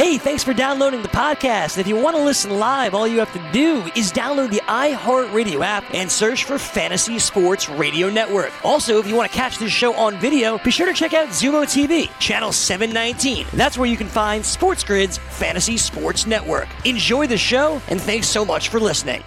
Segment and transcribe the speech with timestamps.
[0.00, 1.76] Hey, thanks for downloading the podcast.
[1.76, 5.62] If you want to listen live, all you have to do is download the iHeartRadio
[5.62, 8.50] app and search for Fantasy Sports Radio Network.
[8.64, 11.28] Also, if you want to catch this show on video, be sure to check out
[11.28, 13.46] Xumo TV, channel 719.
[13.52, 16.68] That's where you can find Sports Grid's Fantasy Sports Network.
[16.86, 19.22] Enjoy the show, and thanks so much for listening.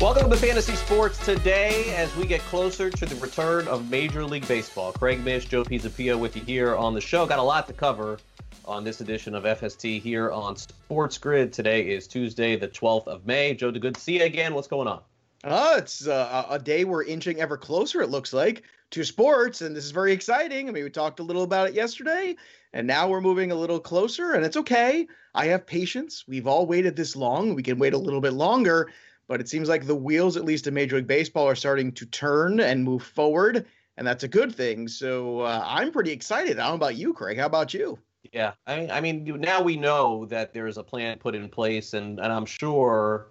[0.00, 4.46] Welcome to Fantasy Sports today as we get closer to the return of Major League
[4.46, 4.92] Baseball.
[4.92, 7.26] Craig Mish, Joe Pisapia with you here on the show.
[7.26, 8.18] Got a lot to cover
[8.66, 11.52] on this edition of FST here on Sports Grid.
[11.52, 13.54] Today is Tuesday, the 12th of May.
[13.54, 14.54] Joe, good see you again.
[14.54, 15.00] What's going on?
[15.42, 19.76] Uh, it's uh, a day we're inching ever closer, it looks like, to sports, and
[19.76, 20.68] this is very exciting.
[20.68, 22.34] I mean, we talked a little about it yesterday,
[22.72, 25.06] and now we're moving a little closer, and it's okay.
[25.34, 26.24] I have patience.
[26.26, 27.54] We've all waited this long.
[27.54, 28.90] We can wait a little bit longer,
[29.28, 32.06] but it seems like the wheels, at least in Major League Baseball, are starting to
[32.06, 33.66] turn and move forward,
[33.98, 34.88] and that's a good thing.
[34.88, 36.58] So uh, I'm pretty excited.
[36.58, 37.38] I don't know about you, Craig.
[37.38, 37.98] How about you?
[38.32, 41.94] Yeah, I mean, I mean, now we know that there's a plan put in place,
[41.94, 43.28] and and I'm sure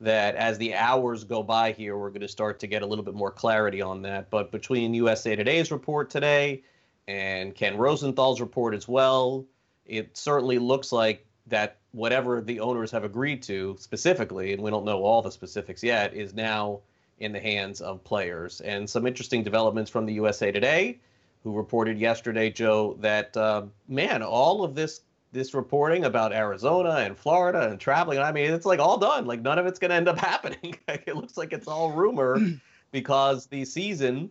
[0.00, 3.04] that as the hours go by here, we're going to start to get a little
[3.04, 4.30] bit more clarity on that.
[4.30, 6.62] But between USA Today's report today
[7.08, 9.46] and Ken Rosenthal's report as well,
[9.86, 14.84] it certainly looks like that whatever the owners have agreed to specifically, and we don't
[14.84, 16.80] know all the specifics yet, is now
[17.18, 18.60] in the hands of players.
[18.60, 20.98] And some interesting developments from the USA Today
[21.46, 27.16] who reported yesterday, Joe, that uh, man, all of this this reporting about Arizona and
[27.16, 29.26] Florida and traveling, I mean, it's like all done.
[29.26, 30.76] Like none of it's going to end up happening.
[30.88, 32.40] it looks like it's all rumor
[32.90, 34.28] because the season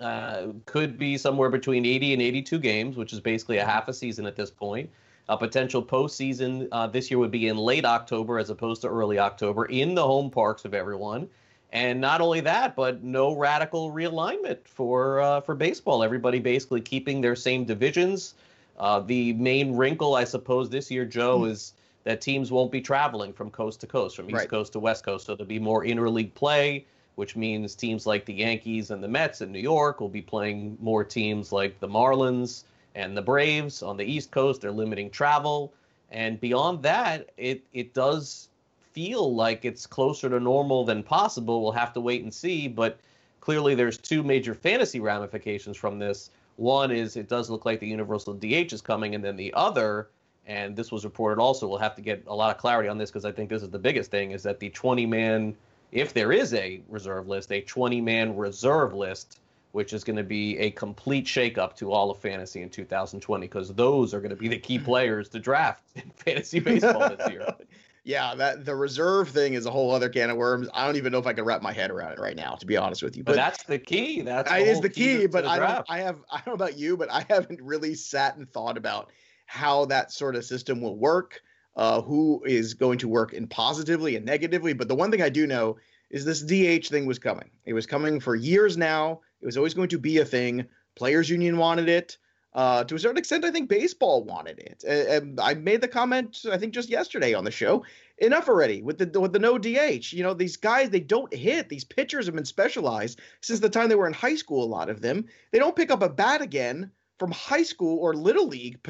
[0.00, 3.94] uh, could be somewhere between 80 and 82 games, which is basically a half a
[3.94, 4.90] season at this point.
[5.30, 9.18] A potential postseason uh, this year would be in late October as opposed to early
[9.18, 11.26] October in the home parks of everyone.
[11.72, 16.02] And not only that, but no radical realignment for uh, for baseball.
[16.02, 18.34] Everybody basically keeping their same divisions.
[18.78, 21.50] Uh, the main wrinkle, I suppose, this year, Joe, mm.
[21.50, 24.48] is that teams won't be traveling from coast to coast, from East right.
[24.48, 25.26] Coast to West Coast.
[25.26, 29.40] So there'll be more interleague play, which means teams like the Yankees and the Mets
[29.42, 32.64] in New York will be playing more teams like the Marlins
[32.94, 34.62] and the Braves on the East Coast.
[34.62, 35.72] They're limiting travel.
[36.10, 38.48] And beyond that, it, it does
[38.92, 41.62] feel like it's closer to normal than possible.
[41.62, 42.68] We'll have to wait and see.
[42.68, 42.98] But
[43.40, 46.30] clearly, there's two major fantasy ramifications from this.
[46.56, 50.08] One is it does look like the universal DH is coming, and then the other,
[50.46, 53.10] and this was reported also, we'll have to get a lot of clarity on this
[53.10, 55.56] because I think this is the biggest thing, is that the 20 man,
[55.90, 59.40] if there is a reserve list, a 20 man reserve list,
[59.72, 63.72] which is going to be a complete shakeup to all of fantasy in 2020 because
[63.74, 67.46] those are going to be the key players to draft in fantasy baseball this year.
[68.04, 70.68] yeah, that the reserve thing is a whole other can of worms.
[70.72, 72.66] I don't even know if I can wrap my head around it right now, to
[72.66, 73.24] be honest with you.
[73.24, 74.22] But, but that's the key.
[74.22, 75.18] That's the the key.
[75.18, 75.86] key but I don't.
[75.88, 76.18] I have.
[76.30, 79.10] I don't know about you, but I haven't really sat and thought about
[79.46, 81.40] how that sort of system will work.
[81.76, 84.72] Uh, who is going to work in positively and negatively?
[84.72, 85.76] But the one thing I do know
[86.10, 87.48] is this DH thing was coming.
[87.64, 89.20] It was coming for years now.
[89.40, 90.66] It was always going to be a thing.
[90.96, 92.18] Players Union wanted it.
[92.52, 94.82] Uh, to a certain extent, I think baseball wanted it.
[94.84, 97.84] And I made the comment, I think, just yesterday on the show.
[98.18, 100.12] Enough already with the with the no DH.
[100.12, 101.68] You know, these guys they don't hit.
[101.68, 104.64] These pitchers have been specialized since the time they were in high school.
[104.64, 108.14] A lot of them they don't pick up a bat again from high school or
[108.14, 108.82] little league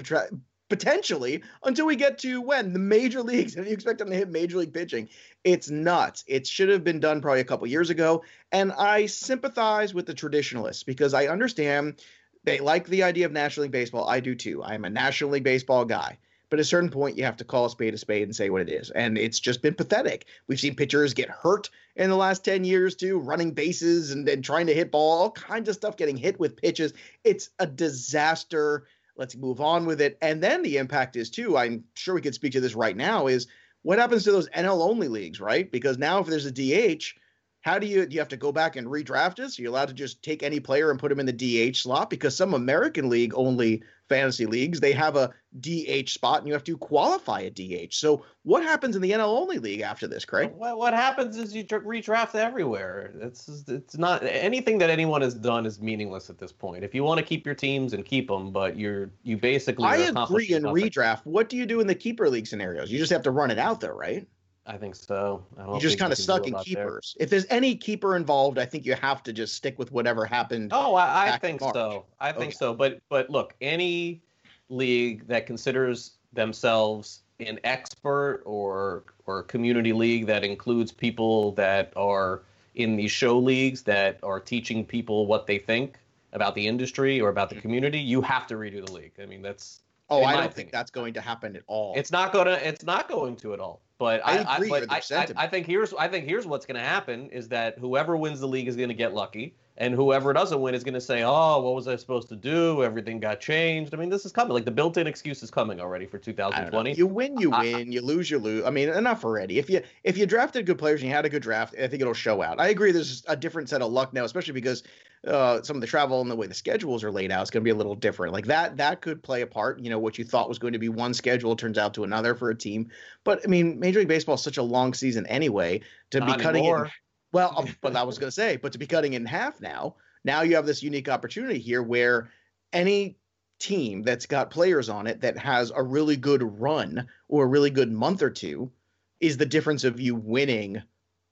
[0.71, 4.31] potentially until we get to when the major leagues and you expect them to hit
[4.31, 5.09] major league pitching
[5.43, 8.23] it's nuts it should have been done probably a couple years ago
[8.53, 12.01] and i sympathize with the traditionalists because i understand
[12.45, 14.09] they like the idea of National League Baseball.
[14.09, 14.63] I do too.
[14.63, 16.19] I am a National League Baseball guy.
[16.51, 18.51] But at a certain point, you have to call a spade a spade and say
[18.51, 18.91] what it is.
[18.91, 20.27] And it's just been pathetic.
[20.49, 24.43] We've seen pitchers get hurt in the last 10 years, too, running bases and, and
[24.43, 26.93] trying to hit ball, all kinds of stuff getting hit with pitches.
[27.23, 28.87] It's a disaster.
[29.17, 30.19] Let's move on with it.
[30.21, 33.29] And then the impact is, too, I'm sure we could speak to this right now,
[33.29, 33.47] is
[33.83, 35.71] what happens to those NL only leagues, right?
[35.71, 37.15] Because now if there's a DH,
[37.63, 39.59] how do you do you have to go back and redraft this?
[39.59, 42.35] You're allowed to just take any player and put him in the DH slot because
[42.35, 46.77] some American League only fantasy leagues they have a DH spot and you have to
[46.77, 47.93] qualify a DH.
[47.95, 50.53] So what happens in the NL only league after this, Craig?
[50.57, 53.13] What, what happens is you redraft everywhere.
[53.21, 56.83] It's it's not anything that anyone has done is meaningless at this point.
[56.83, 59.97] If you want to keep your teams and keep them, but you're you basically I
[59.97, 60.83] agree in nothing.
[60.83, 61.21] redraft.
[61.25, 62.91] What do you do in the keeper league scenarios?
[62.91, 64.27] You just have to run it out there, right?
[64.71, 65.45] I think so.
[65.59, 67.17] I you just kind of stuck in keepers.
[67.19, 67.25] There.
[67.25, 70.71] If there's any keeper involved, I think you have to just stick with whatever happened.
[70.73, 72.07] Oh, I, I think so.
[72.21, 72.57] I think okay.
[72.57, 72.73] so.
[72.73, 74.23] But but look, any
[74.69, 82.43] league that considers themselves an expert or or community league that includes people that are
[82.77, 85.99] in these show leagues that are teaching people what they think
[86.33, 87.63] about the industry or about the mm-hmm.
[87.63, 89.15] community, you have to redo the league.
[89.21, 90.53] I mean, that's Oh, I don't opinion.
[90.53, 91.95] think that's going to happen at all.
[91.97, 92.59] It's not gonna.
[92.63, 93.81] It's not going to at all.
[94.01, 96.65] But I, I, agree I, but I, I, I, think here's I think here's what's
[96.65, 99.95] going to happen is that whoever wins the league is going to get lucky, and
[99.95, 102.83] whoever doesn't win is going to say, "Oh, what was I supposed to do?
[102.83, 104.55] Everything got changed." I mean, this is coming.
[104.55, 106.95] Like the built-in excuse is coming already for 2020.
[106.95, 107.93] You win, you win.
[107.93, 108.65] you lose, you lose.
[108.65, 109.59] I mean, enough already.
[109.59, 112.01] If you if you drafted good players and you had a good draft, I think
[112.01, 112.59] it'll show out.
[112.59, 112.93] I agree.
[112.93, 114.83] There's a different set of luck now, especially because
[115.27, 117.63] uh, some of the travel and the way the schedules are laid out is going
[117.63, 118.33] to be a little different.
[118.33, 119.79] Like that, that could play a part.
[119.79, 122.35] You know, what you thought was going to be one schedule turns out to another
[122.35, 122.89] for a team.
[123.23, 125.81] But I mean, Major League Baseball is such a long season anyway.
[126.11, 126.87] To Not be cutting anymore.
[126.87, 126.93] it,
[127.33, 129.97] well, um, but I was going to say, but to be cutting in half now,
[130.25, 132.31] now you have this unique opportunity here where
[132.73, 133.17] any
[133.59, 137.69] team that's got players on it that has a really good run or a really
[137.69, 138.71] good month or two
[139.19, 140.81] is the difference of you winning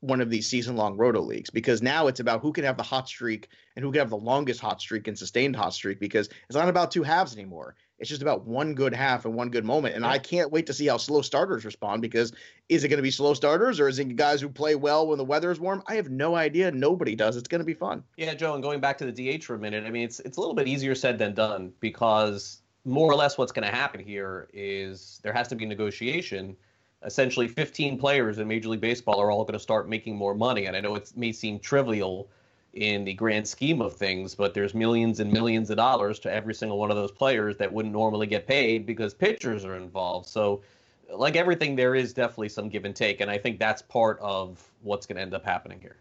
[0.00, 2.82] one of these season long roto leagues because now it's about who can have the
[2.82, 6.28] hot streak and who can have the longest hot streak and sustained hot streak because
[6.48, 7.76] it's not about two halves anymore.
[7.98, 9.96] It's just about one good half and one good moment.
[9.96, 12.32] And I can't wait to see how slow starters respond because
[12.68, 15.18] is it going to be slow starters or is it guys who play well when
[15.18, 15.82] the weather is warm?
[15.88, 16.70] I have no idea.
[16.70, 17.36] Nobody does.
[17.36, 18.04] It's going to be fun.
[18.16, 20.36] Yeah, Joe, and going back to the DH for a minute, I mean, it's it's
[20.36, 24.00] a little bit easier said than done because more or less what's going to happen
[24.00, 26.56] here is there has to be negotiation
[27.04, 30.66] essentially 15 players in Major League Baseball are all going to start making more money.
[30.66, 32.28] And I know it may seem trivial
[32.74, 36.54] in the grand scheme of things, but there's millions and millions of dollars to every
[36.54, 40.28] single one of those players that wouldn't normally get paid because pitchers are involved.
[40.28, 40.62] So,
[41.10, 43.20] like everything, there is definitely some give and take.
[43.20, 45.96] And I think that's part of what's going to end up happening here.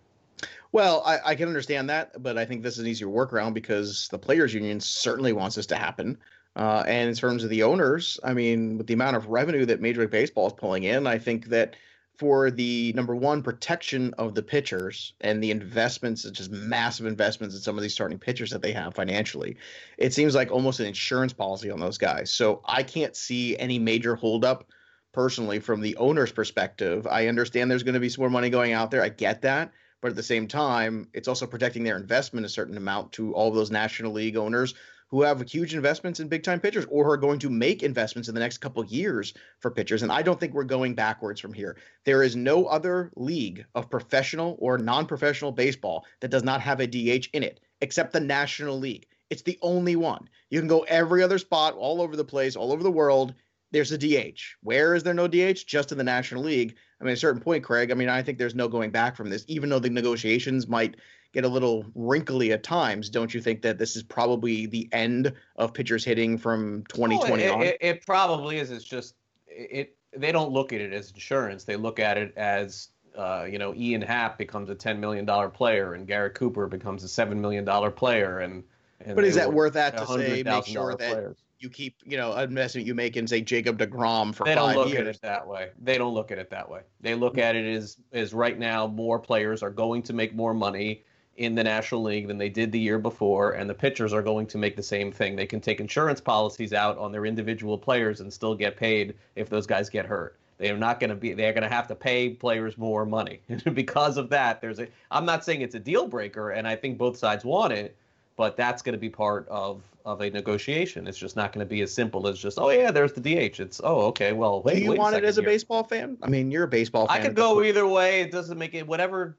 [0.73, 4.09] Well, I, I, can understand that, but I think this is an easier workaround because
[4.09, 6.17] the players' union certainly wants this to happen.
[6.57, 9.79] Uh, and in terms of the owners, I mean, with the amount of revenue that
[9.79, 11.75] Major League Baseball is pulling in, I think that
[12.17, 17.61] for the number one protection of the pitchers and the investments, just massive investments in
[17.61, 19.57] some of these starting pitchers that they have financially,
[19.97, 22.31] it seems like almost an insurance policy on those guys.
[22.31, 24.67] So I can't see any major holdup
[25.13, 27.05] personally from the owner's perspective.
[27.05, 29.03] I understand there's going to be some more money going out there.
[29.03, 29.71] I get that.
[30.01, 33.51] But at the same time, it's also protecting their investment a certain amount to all
[33.51, 34.75] those National League owners
[35.09, 38.27] who have huge investments in big time pitchers or who are going to make investments
[38.27, 40.03] in the next couple years for pitchers.
[40.03, 41.77] And I don't think we're going backwards from here.
[42.05, 46.79] There is no other league of professional or non professional baseball that does not have
[46.79, 49.07] a DH in it except the National League.
[49.29, 50.29] It's the only one.
[50.49, 53.33] You can go every other spot all over the place, all over the world.
[53.71, 54.39] There's a DH.
[54.61, 55.65] Where is there no DH?
[55.65, 56.75] Just in the National League.
[56.99, 59.15] I mean, at a certain point, Craig, I mean, I think there's no going back
[59.15, 60.95] from this, even though the negotiations might
[61.37, 63.09] get a little wrinkly at times.
[63.09, 67.51] Don't you think that this is probably the end of pitchers hitting from 2020 it,
[67.51, 67.61] on?
[67.61, 68.71] It, it probably is.
[68.71, 69.13] It's just
[69.45, 69.95] it.
[70.15, 71.63] They don't look at it as insurance.
[71.63, 75.47] They look at it as uh, you know, Ian Happ becomes a ten million dollar
[75.47, 78.63] player, and Garrett Cooper becomes a seven million dollar player, and,
[79.01, 81.37] and but is that worth that to say make sure that players.
[81.59, 84.75] you keep you know an investment you make in say Jacob Degrom for they don't
[84.75, 85.01] look years.
[85.01, 85.69] at it that way.
[85.79, 86.81] They don't look at it that way.
[87.01, 87.41] They look mm-hmm.
[87.41, 91.03] at it as as right now more players are going to make more money
[91.37, 94.47] in the National League than they did the year before, and the pitchers are going
[94.47, 95.35] to make the same thing.
[95.35, 99.49] They can take insurance policies out on their individual players and still get paid if
[99.49, 100.37] those guys get hurt.
[100.57, 101.33] They are not going to be.
[101.33, 103.41] They are going to have to pay players more money
[103.73, 104.59] because of that.
[104.59, 104.87] There's a.
[105.11, 107.95] I'm not saying it's a deal breaker, and I think both sides want it,
[108.35, 111.05] but that's going to be part of of a negotiation.
[111.05, 113.59] It's just not going to be as simple as just, oh yeah, there's the DH.
[113.59, 114.63] It's oh okay, well.
[114.63, 115.49] Wait, Do you wait want it as a here.
[115.51, 116.17] baseball fan?
[116.23, 117.21] I mean, you're a baseball fan.
[117.21, 118.21] I could go either way.
[118.21, 119.37] It doesn't make it whatever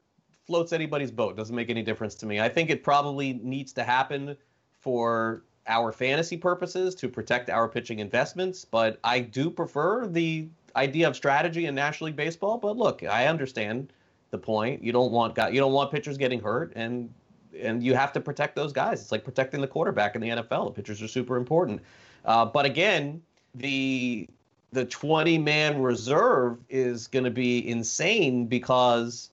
[0.49, 1.37] floats anybody's boat.
[1.37, 2.39] Doesn't make any difference to me.
[2.39, 4.35] I think it probably needs to happen
[4.79, 11.07] for our fantasy purposes to protect our pitching investments, but I do prefer the idea
[11.07, 12.57] of strategy in National League Baseball.
[12.57, 13.93] But look, I understand
[14.31, 14.83] the point.
[14.83, 17.13] You don't want you don't want pitchers getting hurt, and
[17.61, 19.01] and you have to protect those guys.
[19.01, 20.65] It's like protecting the quarterback in the NFL.
[20.65, 21.79] The pitchers are super important.
[22.25, 23.21] Uh, but again,
[23.53, 24.27] the
[24.71, 29.29] the 20 man reserve is going to be insane because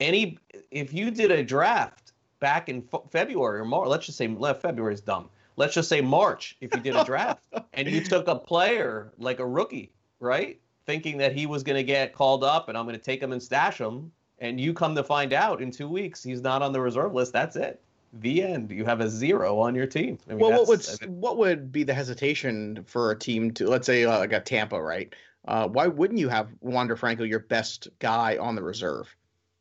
[0.00, 0.38] any
[0.70, 5.00] if you did a draft back in February or March, let's just say February is
[5.00, 5.28] dumb.
[5.56, 6.56] Let's just say March.
[6.60, 9.90] If you did a draft and you took a player like a rookie,
[10.20, 13.20] right, thinking that he was going to get called up and I'm going to take
[13.20, 16.62] him and stash him, and you come to find out in two weeks he's not
[16.62, 17.32] on the reserve list.
[17.32, 17.80] That's it.
[18.20, 18.70] The end.
[18.70, 20.18] You have a zero on your team.
[20.28, 23.50] I mean, well, what would I mean, what would be the hesitation for a team
[23.54, 25.12] to let's say uh, like a Tampa, right?
[25.46, 29.14] Uh, why wouldn't you have Wander Franco, your best guy, on the reserve?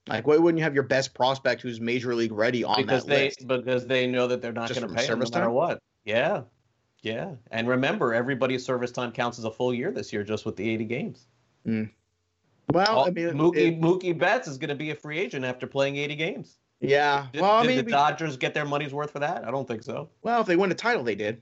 [0.08, 3.10] Like, why wouldn't you have your best prospect who's major league ready on because that
[3.10, 3.48] they, list?
[3.48, 5.80] Because they know that they're not going to pay him no matter what.
[6.06, 6.44] Yeah,
[7.02, 7.32] yeah.
[7.52, 10.70] And remember, everybody's service time counts as a full year this year, just with the
[10.70, 11.28] 80 games.
[11.66, 11.90] Mm.
[12.72, 15.68] Well, I mean, Mookie, it, Mookie Betts is going to be a free agent after
[15.68, 16.58] playing 80 games.
[16.80, 17.28] Yeah.
[17.32, 19.48] Did, well, I mean, the Dodgers get their money's worth for that?
[19.48, 20.10] I don't think so.
[20.22, 21.42] Well, if they win a title, they did.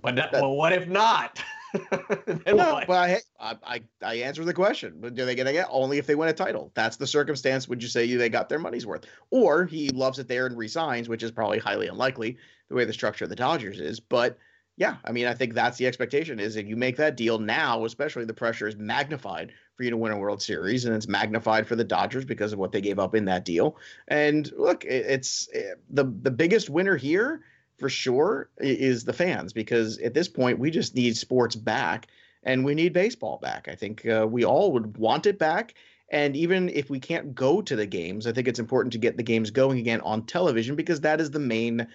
[0.00, 1.42] But that, well, what if not?
[2.46, 4.94] no, but I, I I answer the question.
[5.00, 6.72] But do they get it only if they win a title?
[6.74, 7.68] That's the circumstance.
[7.68, 11.08] Would you say they got their money's worth, or he loves it there and resigns,
[11.08, 14.00] which is probably highly unlikely the way the structure of the Dodgers is.
[14.00, 14.38] But
[14.76, 17.84] yeah, I mean, I think that's the expectation is that you make that deal now,
[17.84, 21.66] especially the pressure is magnified for you to win a World Series, and it's magnified
[21.66, 23.76] for the Dodgers because of what they gave up in that deal.
[24.08, 27.42] And look, it's eh, the the biggest winner here
[27.80, 32.06] for sure is the fans because at this point we just need sports back
[32.42, 33.68] and we need baseball back.
[33.68, 35.74] I think uh, we all would want it back.
[36.10, 39.16] And even if we can't go to the games, I think it's important to get
[39.16, 41.86] the games going again on television because that is the main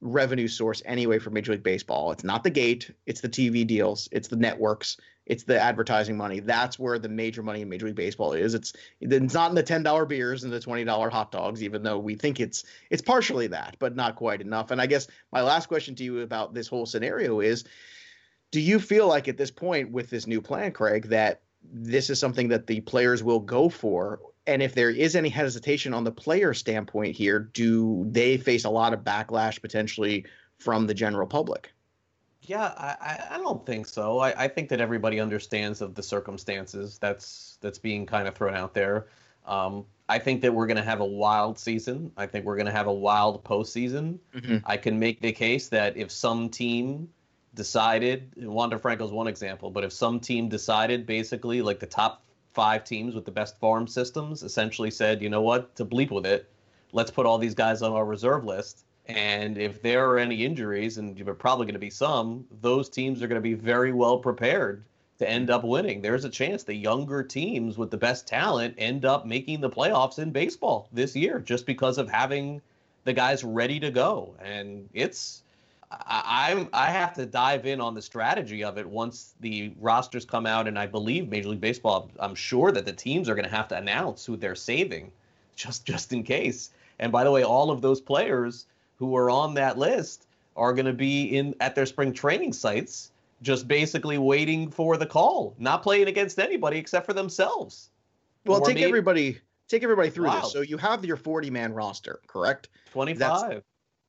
[0.00, 2.12] revenue source anyway for Major League Baseball.
[2.12, 6.40] It's not the gate, it's the TV deals, it's the networks, it's the advertising money.
[6.40, 8.54] That's where the major money in Major League Baseball is.
[8.54, 11.82] It's it's not in the ten dollar beers and the twenty dollar hot dogs, even
[11.82, 14.70] though we think it's it's partially that, but not quite enough.
[14.70, 17.64] And I guess my last question to you about this whole scenario is
[18.52, 22.20] do you feel like at this point with this new plan, Craig, that this is
[22.20, 26.12] something that the players will go for and if there is any hesitation on the
[26.12, 30.24] player standpoint here, do they face a lot of backlash potentially
[30.58, 31.72] from the general public?
[32.42, 34.20] Yeah, I, I don't think so.
[34.20, 38.54] I, I think that everybody understands of the circumstances that's that's being kind of thrown
[38.54, 39.08] out there.
[39.46, 42.12] Um, I think that we're going to have a wild season.
[42.16, 44.18] I think we're going to have a wild postseason.
[44.34, 44.58] Mm-hmm.
[44.64, 47.08] I can make the case that if some team
[47.54, 52.22] decided, Wander Franco's one example, but if some team decided basically like the top
[52.56, 56.24] five teams with the best farm systems essentially said, you know what, to bleep with
[56.24, 56.48] it,
[56.92, 58.86] let's put all these guys on our reserve list.
[59.04, 62.88] And if there are any injuries, and there are probably going to be some, those
[62.88, 64.82] teams are going to be very well prepared
[65.18, 66.00] to end up winning.
[66.00, 70.18] There's a chance the younger teams with the best talent end up making the playoffs
[70.18, 72.62] in baseball this year just because of having
[73.04, 74.34] the guys ready to go.
[74.42, 75.42] And it's
[75.90, 80.46] I, I have to dive in on the strategy of it once the rosters come
[80.46, 82.10] out, and I believe Major League Baseball.
[82.18, 85.12] I'm sure that the teams are going to have to announce who they're saving,
[85.54, 86.70] just just in case.
[86.98, 88.66] And by the way, all of those players
[88.96, 90.26] who are on that list
[90.56, 93.12] are going to be in at their spring training sites,
[93.42, 97.90] just basically waiting for the call, not playing against anybody except for themselves.
[98.44, 100.40] Well, take maybe, everybody take everybody through wow.
[100.40, 100.52] this.
[100.52, 102.68] So you have your 40 man roster, correct?
[102.92, 103.18] 25.
[103.18, 103.62] That's,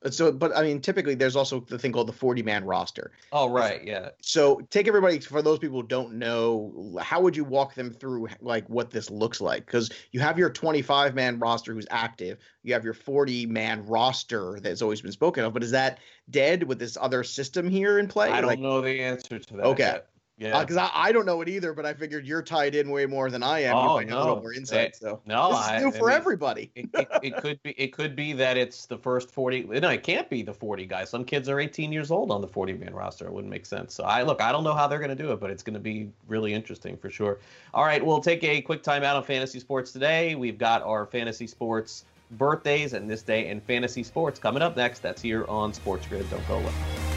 [0.09, 3.11] so, but I mean, typically there's also the thing called the 40 man roster.
[3.31, 3.83] Oh, right.
[3.83, 4.09] Yeah.
[4.21, 8.27] So take everybody, for those people who don't know, how would you walk them through
[8.41, 9.65] like what this looks like?
[9.65, 14.59] Because you have your 25 man roster who's active, you have your 40 man roster
[14.61, 15.99] that's always been spoken of, but is that
[16.29, 18.29] dead with this other system here in play?
[18.29, 19.65] I don't like, know the answer to that.
[19.65, 19.83] Okay.
[19.83, 20.09] Yet.
[20.39, 22.91] Yeah, because uh, I, I don't know it either, but I figured you're tied in
[22.91, 23.75] way more than I am.
[23.75, 24.17] Oh, you no.
[24.17, 24.95] a little more insight.
[24.95, 26.71] So no, this I, new for I mean, everybody.
[26.75, 29.63] it, it, it, could be it could be that it's the first forty.
[29.63, 31.09] No, it can't be the forty guys.
[31.09, 33.25] Some kids are 18 years old on the 40 man roster.
[33.25, 33.95] It wouldn't make sense.
[33.95, 35.73] So I look, I don't know how they're going to do it, but it's going
[35.73, 37.39] to be really interesting for sure.
[37.73, 40.35] All right, we'll take a quick time out on fantasy sports today.
[40.35, 44.99] We've got our fantasy sports birthdays and this day in fantasy sports coming up next.
[44.99, 46.29] That's here on Sports Grid.
[46.29, 47.16] Don't go away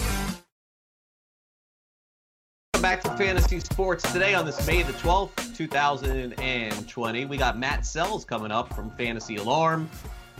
[2.81, 7.25] Welcome back to Fantasy Sports today on this May the 12th, 2020.
[7.25, 9.87] We got Matt Selz coming up from Fantasy Alarm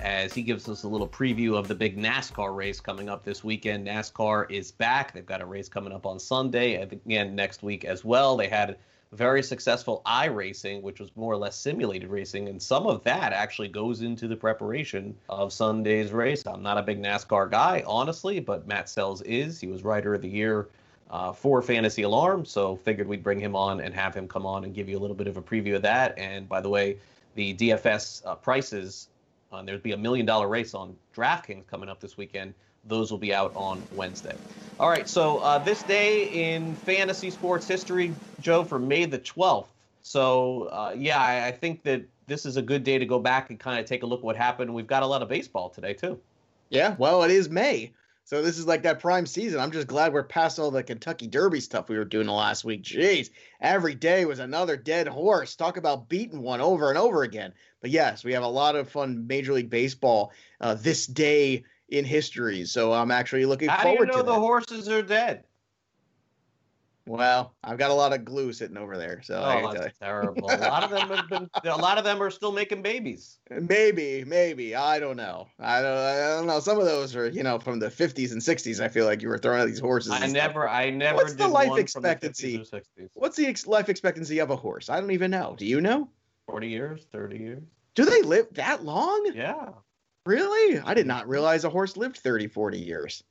[0.02, 3.44] as he gives us a little preview of the big NASCAR race coming up this
[3.44, 3.86] weekend.
[3.86, 5.14] NASCAR is back.
[5.14, 8.36] They've got a race coming up on Sunday and again next week as well.
[8.36, 8.78] They had
[9.12, 13.68] very successful iRacing, which was more or less simulated racing, and some of that actually
[13.68, 16.42] goes into the preparation of Sunday's race.
[16.48, 19.60] I'm not a big NASCAR guy, honestly, but Matt Selz is.
[19.60, 20.70] He was Writer of the Year
[21.12, 22.46] uh, for Fantasy Alarm.
[22.46, 25.02] So figured we'd bring him on and have him come on and give you a
[25.02, 26.18] little bit of a preview of that.
[26.18, 26.98] And by the way,
[27.36, 29.10] the DFS uh, prices,
[29.52, 32.54] uh, there'd be a million dollar race on DraftKings coming up this weekend.
[32.86, 34.36] Those will be out on Wednesday.
[34.80, 39.68] All right, so uh, this day in fantasy sports history, Joe, for May the 12th.
[40.02, 43.52] So, uh, yeah, I, I think that this is a good day to go back
[43.52, 44.74] and kind of take a look at what happened.
[44.74, 46.20] We've got a lot of baseball today, too.
[46.70, 47.92] Yeah, well, it is May.
[48.24, 49.60] So this is like that prime season.
[49.60, 52.64] I'm just glad we're past all the Kentucky Derby stuff we were doing the last
[52.64, 52.84] week.
[52.84, 55.56] Jeez, every day was another dead horse.
[55.56, 57.54] Talk about beating one over and over again.
[57.82, 62.06] But yes, we have a lot of fun Major League Baseball uh, this day in
[62.06, 62.66] history.
[62.66, 64.40] So I'm actually looking How forward do you know to the that.
[64.40, 65.44] horses are dead?
[67.12, 70.50] Well, I've got a lot of glue sitting over there, so Oh, that's terrible.
[70.50, 71.50] A lot of them have been.
[71.66, 73.38] A lot of them are still making babies.
[73.50, 75.50] Maybe, maybe I don't know.
[75.60, 75.98] I don't.
[75.98, 76.62] I don't know.
[76.62, 78.80] Some of those are, you know, from the 50s and 60s.
[78.80, 80.14] I feel like you were throwing out these horses.
[80.14, 80.48] I and stuff.
[80.48, 80.70] never.
[80.70, 81.18] I never.
[81.18, 82.60] What's the life the expectancy?
[82.60, 83.10] 50s or 60s.
[83.16, 84.90] What's the ex- life expectancy of a horse?
[84.90, 85.56] I don't even know.
[85.58, 86.10] Do you know?
[86.48, 87.64] Forty years, thirty years.
[87.94, 89.32] Do they live that long?
[89.36, 89.68] Yeah.
[90.26, 90.80] Really?
[90.80, 93.22] I did not realize a horse lived 30, 40 years.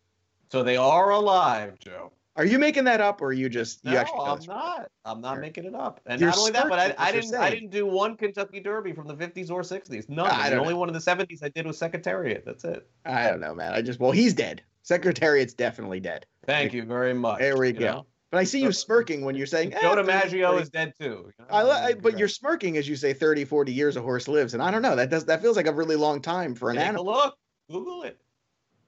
[0.53, 2.13] So they are alive, Joe.
[2.41, 4.91] Are you making that up, or are you just you No, I'm not.
[5.05, 6.01] I'm not making it up.
[6.07, 7.35] And You're not only that, but I, I didn't.
[7.35, 10.09] I didn't do one Kentucky Derby from the 50s or 60s.
[10.09, 10.27] None.
[10.27, 10.79] I the only know.
[10.79, 12.47] one in the 70s I did was Secretariat.
[12.47, 12.89] That's it.
[13.05, 13.75] I don't know, man.
[13.75, 14.63] I just well, he's dead.
[14.85, 16.25] Secretariat's definitely dead.
[16.47, 17.41] Thank you very much.
[17.41, 17.85] There we you go.
[17.85, 18.07] know?
[18.31, 19.73] But I see you smirking when you're saying.
[19.73, 21.31] Joe eh, 30, DiMaggio is dead too.
[21.39, 21.45] you know?
[21.51, 24.63] I, I, but you're smirking as you say 30, 40 years a horse lives, and
[24.63, 24.97] I don't know.
[24.97, 27.07] That does that feels like a really long time for an Take animal.
[27.07, 27.35] a look.
[27.71, 28.19] Google it.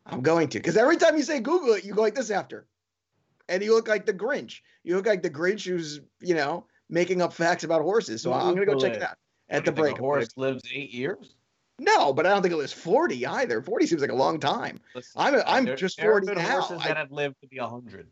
[0.07, 2.67] I'm going to because every time you say Google it, you go like this after,
[3.49, 4.61] and you look like the Grinch.
[4.85, 8.23] You look like the Grinch who's you know making up facts about horses.
[8.23, 9.03] So I'm gonna go check it.
[9.03, 9.17] out
[9.49, 9.99] at the break.
[9.99, 11.35] A horse lives eight years.
[11.79, 13.61] No, but I don't think it was 40 either.
[13.63, 14.79] 40 seems like a long time.
[14.95, 16.61] Listen, I'm- I'm there- just there 40 been now.
[16.61, 18.09] Horses I- that have lived to be hundred.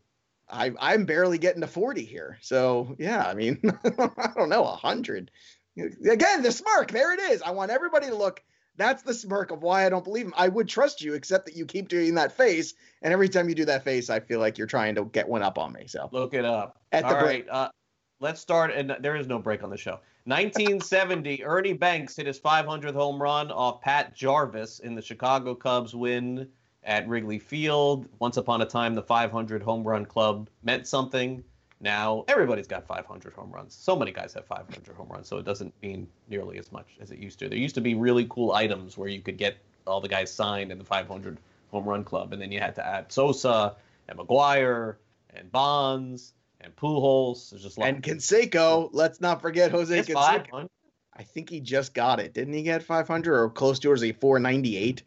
[0.49, 2.37] I, I'm barely getting to 40 here.
[2.41, 3.61] So yeah, I mean,
[4.17, 5.31] I don't know, 100.
[5.77, 6.91] Again, the smirk.
[6.91, 7.41] There it is.
[7.41, 8.43] I want everybody to look.
[8.77, 10.33] That's the smirk of why I don't believe him.
[10.37, 13.55] I would trust you, except that you keep doing that face, and every time you
[13.55, 15.87] do that face, I feel like you're trying to get one up on me.
[15.87, 16.81] So Look it up.
[16.91, 17.47] At the break.
[17.47, 17.69] right, uh,
[18.19, 18.71] let's start.
[18.71, 19.99] And there is no break on the show.
[20.25, 25.95] 1970, Ernie Banks hit his 500th home run off Pat Jarvis in the Chicago Cubs
[25.95, 26.47] win
[26.83, 28.07] at Wrigley Field.
[28.19, 31.43] Once upon a time, the 500 home run club meant something.
[31.81, 33.73] Now everybody's got 500 home runs.
[33.73, 37.11] So many guys have 500 home runs, so it doesn't mean nearly as much as
[37.11, 37.49] it used to.
[37.49, 39.57] There used to be really cool items where you could get
[39.87, 41.37] all the guys signed in the 500
[41.71, 43.75] home run club, and then you had to add Sosa
[44.07, 44.97] and McGwire
[45.33, 47.49] and Bonds and Pujols.
[47.49, 48.03] There's just and.
[48.03, 50.13] Canseco, let's not forget Jose It's Canseco.
[50.13, 50.69] 500.
[51.13, 52.33] I think he just got it.
[52.33, 53.91] Didn't he get 500 or close to it?
[53.91, 55.03] Was he 498?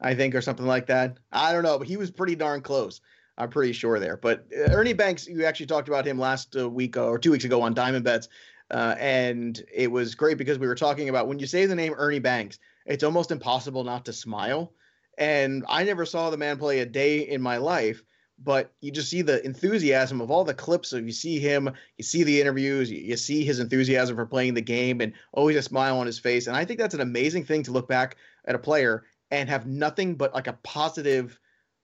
[0.00, 1.18] I think, or something like that.
[1.32, 3.00] I don't know, but he was pretty darn close.
[3.38, 4.16] I'm pretty sure there.
[4.16, 7.30] But uh, Ernie Banks, you actually talked about him last uh, week uh, or two
[7.30, 8.28] weeks ago on Diamond Bets,
[8.70, 11.94] uh, and it was great because we were talking about when you say the name
[11.96, 14.72] Ernie Banks, it's almost impossible not to smile.
[15.16, 18.02] And I never saw the man play a day in my life,
[18.38, 22.04] but you just see the enthusiasm of all the clips of you see him, you
[22.04, 25.62] see the interviews, you, you see his enthusiasm for playing the game, and always a
[25.62, 26.46] smile on his face.
[26.46, 29.66] And I think that's an amazing thing to look back at a player and have
[29.66, 31.38] nothing but like a positive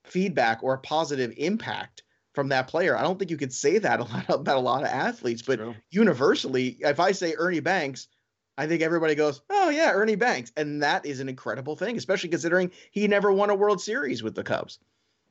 [0.05, 2.97] feedback or a positive impact from that player.
[2.97, 5.57] I don't think you could say that a lot about a lot of athletes, but
[5.57, 5.75] True.
[5.91, 8.09] universally, if I say Ernie Banks,
[8.57, 12.29] I think everybody goes, "Oh yeah, Ernie Banks," and that is an incredible thing, especially
[12.29, 14.79] considering he never won a World Series with the Cubs.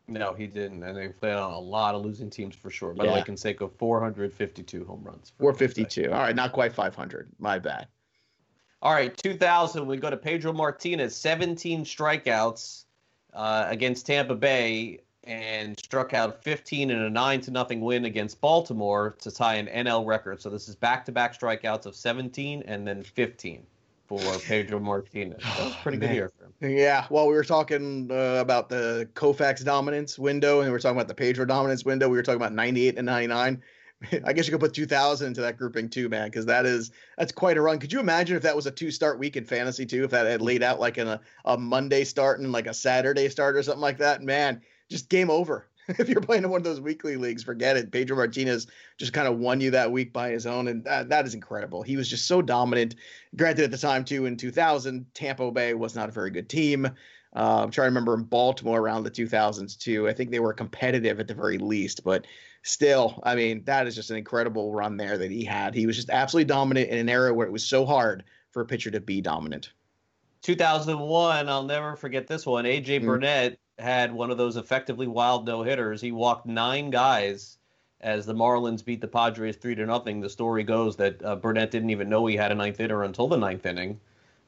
[0.09, 2.93] No, he didn't, and they played on a lot of losing teams for sure.
[2.93, 5.31] By the way, Canseco 452 home runs.
[5.39, 6.11] Four fifty-two.
[6.11, 7.29] All right, not quite five hundred.
[7.39, 7.87] My bad.
[8.81, 12.83] All right, 2000, we go to Pedro Martinez, 17 strikeouts
[13.35, 18.41] uh, against Tampa Bay and struck out 15 in a 9 to nothing win against
[18.41, 20.41] Baltimore to tie an NL record.
[20.41, 23.65] So this is back-to-back strikeouts of 17 and then 15
[24.07, 25.41] for Pedro Martinez.
[25.41, 26.77] That was a pretty good year for him.
[26.77, 30.97] Yeah, well, we were talking uh, about the Koufax dominance window, and we were talking
[30.97, 32.09] about the Pedro dominance window.
[32.09, 33.61] We were talking about 98 and 99.
[34.25, 37.31] I guess you could put 2000 into that grouping too, man, because that is that's
[37.31, 37.79] quite a run.
[37.79, 40.03] Could you imagine if that was a two-start week in fantasy too?
[40.03, 43.29] If that had laid out like in a, a Monday start and like a Saturday
[43.29, 45.67] start or something like that, man, just game over.
[45.87, 47.91] if you're playing in one of those weekly leagues, forget it.
[47.91, 51.25] Pedro Martinez just kind of won you that week by his own, and that, that
[51.25, 51.81] is incredible.
[51.83, 52.95] He was just so dominant.
[53.35, 56.85] Granted, at the time too, in 2000, Tampa Bay was not a very good team.
[57.35, 60.07] Uh, I'm trying to remember in Baltimore around the 2000s too.
[60.07, 62.27] I think they were competitive at the very least, but
[62.63, 65.75] still, I mean, that is just an incredible run there that he had.
[65.75, 68.65] He was just absolutely dominant in an era where it was so hard for a
[68.65, 69.71] pitcher to be dominant.
[70.41, 72.65] 2001, I'll never forget this one.
[72.65, 73.05] AJ Mhm.
[73.05, 76.01] Burnett had one of those effectively wild no hitters.
[76.01, 77.57] He walked nine guys
[78.01, 80.19] as the Marlins beat the Padres three to nothing.
[80.19, 83.27] The story goes that uh, Burnett didn't even know he had a ninth hitter until
[83.27, 83.99] the ninth inning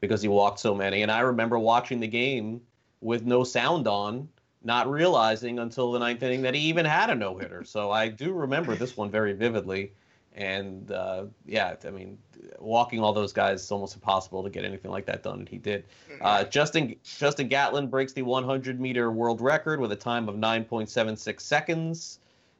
[0.01, 1.01] because he walked so many.
[1.01, 2.61] And I remember watching the game
[3.01, 4.27] with no sound on,
[4.65, 7.63] not realizing until the ninth inning that he even had a no hitter.
[7.63, 9.91] So I do remember this one very vividly.
[10.33, 12.17] And uh, yeah, I mean,
[12.59, 15.57] walking all those guys is almost impossible to get anything like that done, and he
[15.57, 15.85] did.
[16.19, 21.39] Uh, Justin Justin Gatlin breaks the 100 meter world record with a time of 9.76
[21.39, 22.19] seconds,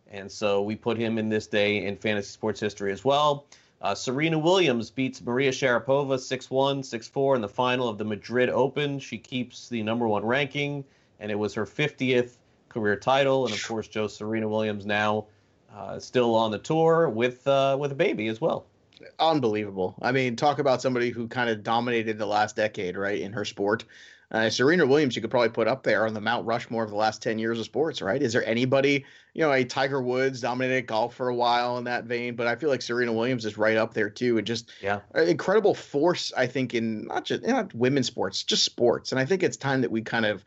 [0.09, 3.45] and so we put him in this day in fantasy sports history as well.
[3.81, 8.99] Uh, Serena Williams beats Maria Sharapova 6-1, 6-4 in the final of the Madrid Open.
[8.99, 10.85] She keeps the number one ranking
[11.19, 12.37] and it was her 50th
[12.69, 13.45] career title.
[13.45, 15.27] And of course, Joe Serena Williams now
[15.73, 18.65] uh, still on the tour with uh, with a baby as well.
[19.19, 19.95] Unbelievable.
[20.01, 23.45] I mean, talk about somebody who kind of dominated the last decade, right, in her
[23.45, 23.83] sport.
[24.31, 26.95] Uh, Serena Williams, you could probably put up there on the Mount Rushmore of the
[26.95, 28.21] last 10 years of sports, right?
[28.21, 32.05] Is there anybody, you know, a Tiger Woods dominated golf for a while in that
[32.05, 34.37] vein, but I feel like Serena Williams is right up there too.
[34.37, 39.11] And just yeah, incredible force, I think, in not just not women's sports, just sports.
[39.11, 40.43] And I think it's time that we kind of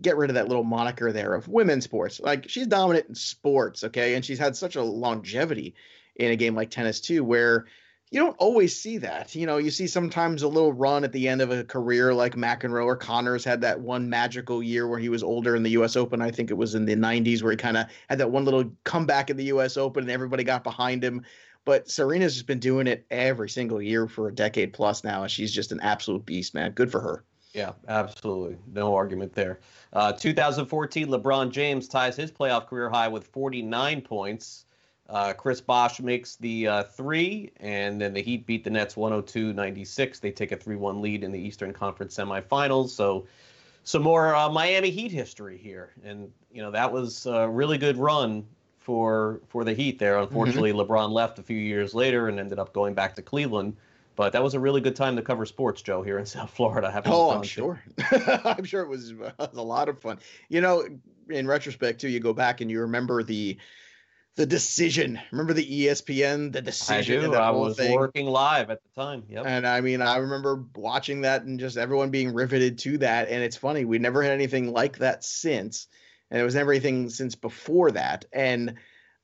[0.00, 2.20] get rid of that little moniker there of women's sports.
[2.20, 4.14] Like she's dominant in sports, okay?
[4.14, 5.74] And she's had such a longevity
[6.16, 7.66] in a game like tennis too, where
[8.10, 9.34] you don't always see that.
[9.34, 12.34] You know, you see sometimes a little run at the end of a career like
[12.34, 15.96] McEnroe or Connors had that one magical year where he was older in the U.S.
[15.96, 16.20] Open.
[16.20, 18.70] I think it was in the 90s where he kind of had that one little
[18.84, 19.76] comeback in the U.S.
[19.76, 21.22] Open and everybody got behind him.
[21.64, 25.30] But Serena's just been doing it every single year for a decade plus now, and
[25.30, 26.72] she's just an absolute beast, man.
[26.72, 27.24] Good for her.
[27.52, 28.58] Yeah, absolutely.
[28.72, 29.60] No argument there.
[29.92, 34.66] Uh, 2014, LeBron James ties his playoff career high with 49 points.
[35.08, 39.52] Uh, Chris Bosh makes the uh, three, and then the Heat beat the Nets 102
[39.52, 40.20] 96.
[40.20, 42.90] They take a 3 1 lead in the Eastern Conference semifinals.
[42.90, 43.26] So,
[43.82, 45.90] some more uh, Miami Heat history here.
[46.04, 48.46] And, you know, that was a really good run
[48.78, 50.18] for for the Heat there.
[50.18, 50.92] Unfortunately, mm-hmm.
[50.92, 53.76] LeBron left a few years later and ended up going back to Cleveland.
[54.20, 57.02] But that was a really good time to cover sports, Joe, here in South Florida.
[57.06, 57.82] Oh, I'm sure.
[58.44, 60.18] I'm sure it was, uh, it was a lot of fun.
[60.50, 60.86] You know,
[61.30, 63.56] in retrospect, too, you go back and you remember the
[64.36, 65.18] the decision.
[65.30, 67.24] Remember the ESPN, the decision.
[67.24, 67.34] I do.
[67.34, 67.94] I was thing?
[67.94, 69.24] working live at the time.
[69.26, 69.44] Yep.
[69.46, 73.30] And I mean, I remember watching that and just everyone being riveted to that.
[73.30, 75.86] And it's funny, we never had anything like that since,
[76.30, 78.26] and it was never anything since before that.
[78.34, 78.74] And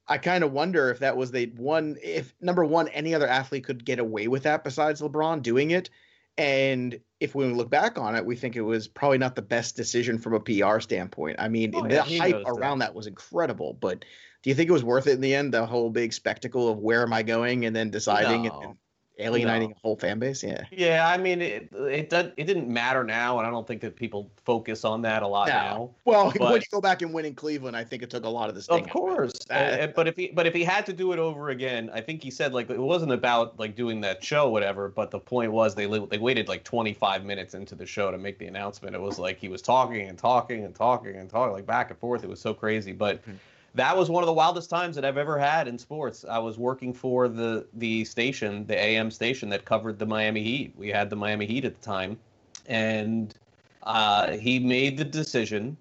[0.08, 1.96] I kind of wonder if that was the one.
[2.02, 5.90] If number one, any other athlete could get away with that besides LeBron doing it.
[6.38, 9.74] And if we look back on it, we think it was probably not the best
[9.74, 11.36] decision from a PR standpoint.
[11.38, 12.86] I mean, oh, yeah, the hype around that.
[12.86, 14.04] that was incredible, but
[14.42, 15.54] do you think it was worth it in the end?
[15.54, 18.52] The whole big spectacle of where am I going, and then deciding no.
[18.52, 18.76] and, and,
[19.18, 20.42] alienating a whole fan base.
[20.42, 20.64] Yeah.
[20.70, 23.96] Yeah, I mean, it it did, it didn't matter now, and I don't think that
[23.96, 25.54] people focus on that a lot no.
[25.54, 25.90] now.
[26.04, 28.28] Well, but, when you go back and win in Cleveland, I think it took a
[28.28, 28.68] lot of this.
[28.68, 31.90] Of course, uh, but if he but if he had to do it over again,
[31.92, 34.88] I think he said like it wasn't about like doing that show, whatever.
[34.88, 38.38] But the point was they they waited like 25 minutes into the show to make
[38.38, 38.94] the announcement.
[38.94, 41.98] It was like he was talking and talking and talking and talking like back and
[41.98, 42.24] forth.
[42.24, 43.22] It was so crazy, but.
[43.22, 43.36] Mm-hmm
[43.76, 46.24] that was one of the wildest times that I've ever had in sports.
[46.28, 50.72] I was working for the the station, the AM station that covered the Miami Heat.
[50.76, 52.18] We had the Miami Heat at the time,
[52.66, 53.34] and
[53.82, 55.76] uh, he made the decision,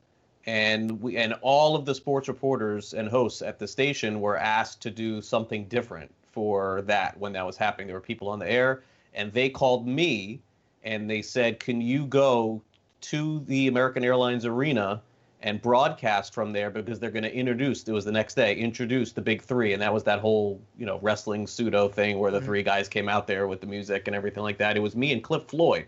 [0.45, 4.81] and we and all of the sports reporters and hosts at the station were asked
[4.81, 7.87] to do something different for that when that was happening.
[7.87, 10.41] There were people on the air, and they called me,
[10.83, 12.61] and they said, "Can you go
[13.01, 15.01] to the American Airlines Arena?"
[15.45, 19.11] And broadcast from there because they're going to introduce it was the next day introduce
[19.11, 19.73] the big three.
[19.73, 22.47] And that was that whole you know wrestling pseudo thing where the mm-hmm.
[22.47, 24.75] three guys came out there with the music and everything like that.
[24.75, 25.85] It was me and cliff floyd.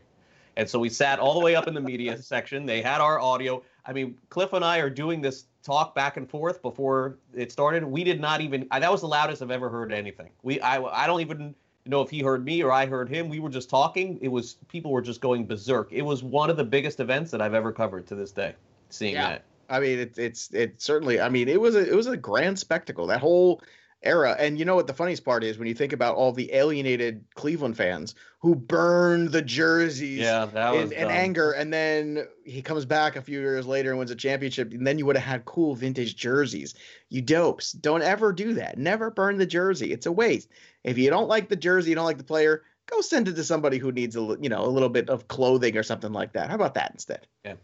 [0.56, 2.65] And so we sat all the way up in the media section.
[2.65, 3.63] They had our audio.
[3.86, 7.84] I mean cliff and i are doing this talk back and forth before it started.
[7.84, 10.30] We did not even that was the loudest i've ever heard anything.
[10.43, 11.56] We i, I don't even
[11.88, 13.28] know if he heard me or i heard him.
[13.28, 14.20] We were just talking.
[14.22, 15.91] It was people were just going berserk.
[15.91, 18.54] It was one of the biggest events that i've ever covered to this day
[18.89, 19.30] seeing yeah.
[19.30, 19.43] that.
[19.69, 21.19] I mean, it, it's it certainly.
[21.19, 23.62] I mean, it was a it was a grand spectacle that whole
[24.04, 24.36] era.
[24.38, 27.23] And you know what the funniest part is when you think about all the alienated
[27.36, 32.62] Cleveland fans who burned the jerseys yeah, that was in, in anger, and then he
[32.62, 35.26] comes back a few years later and wins a championship, and then you would have
[35.26, 36.76] had cool vintage jerseys.
[37.10, 38.78] You dopes, don't ever do that.
[38.78, 39.91] Never burn the jersey.
[39.91, 40.50] It's a waste.
[40.84, 43.43] If you don't like the jersey, you don't like the player, go send it to
[43.43, 46.50] somebody who needs a you know a little bit of clothing or something like that.
[46.50, 47.28] How about that instead?
[47.43, 47.56] Yeah.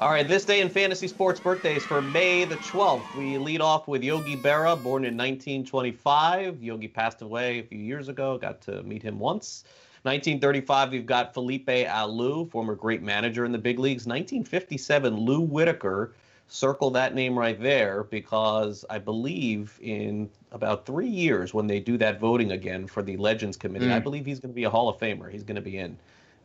[0.00, 3.14] All right, this day in fantasy sports birthdays for May the 12th.
[3.18, 6.62] We lead off with Yogi Berra, born in 1925.
[6.62, 8.38] Yogi passed away a few years ago.
[8.38, 9.64] Got to meet him once.
[10.04, 14.06] 1935, we've got Felipe Alou, former great manager in the big leagues.
[14.06, 16.14] 1957, Lou Whitaker.
[16.48, 21.98] Circle that name right there because I believe in about three years, when they do
[21.98, 23.92] that voting again for the Legends Committee, mm.
[23.92, 25.30] I believe he's going to be a Hall of Famer.
[25.30, 25.98] He's going to be in.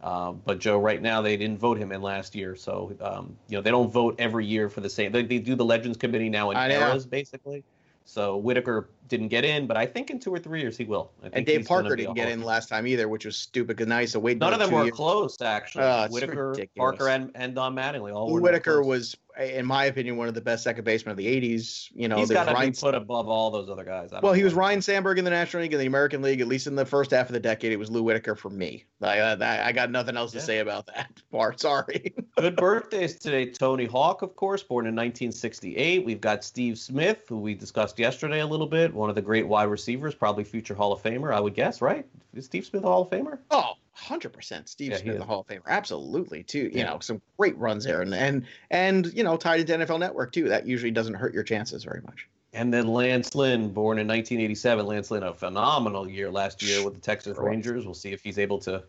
[0.04, 3.58] Um, but Joe, right now they didn't vote him in last year, so um, you
[3.58, 5.12] know they don't vote every year for the same.
[5.12, 7.64] They, they do the Legends Committee now in eras, basically.
[8.06, 11.12] So Whitaker didn't get in, but I think in two or three years he will.
[11.34, 14.14] and Dave Parker didn't get in last time either, which was stupid because now he's
[14.14, 14.38] a wait.
[14.38, 14.96] None of them were years.
[14.96, 15.86] close, actually.
[15.86, 16.98] Uh, Whitaker, ridiculous.
[16.98, 18.32] Parker, and, and Don Mattingly all.
[18.32, 21.90] Whitaker was in my opinion, one of the best second basemen of the '80s.
[21.94, 24.12] You know, he's got to Ryne, be put above all those other guys.
[24.22, 26.68] Well, he was Ryne Sandberg in the National League and the American League, at least
[26.68, 27.72] in the first half of the decade.
[27.72, 28.86] It was Lou Whitaker for me.
[29.02, 31.60] I, uh, I, I got nothing else to say about that part.
[31.60, 32.14] Sorry.
[32.38, 33.52] Good birthdays today.
[33.52, 36.06] Tony Hawk, of course, born in 1968.
[36.06, 39.48] We've got Steve Smith, who we discussed yesterday a little bit, one of the great
[39.48, 42.06] wide receivers, probably future Hall of Famer, I would guess, right?
[42.34, 43.40] Is Steve Smith a Hall of Famer?
[43.52, 44.70] Oh, hundred percent.
[44.70, 46.60] Steve yeah, Smith, the Hall of Famer, absolutely too.
[46.60, 46.86] You yeah.
[46.86, 50.50] know, some great runs there, and and and you know, tied into NFL Network too.
[50.50, 52.28] That usually doesn't hurt your chances very much.
[52.54, 54.86] And then Lance Lynn, born in 1987.
[54.86, 57.86] Lance Lynn, a phenomenal year last year with the Texas Rangers.
[57.86, 58.84] We'll see if he's able to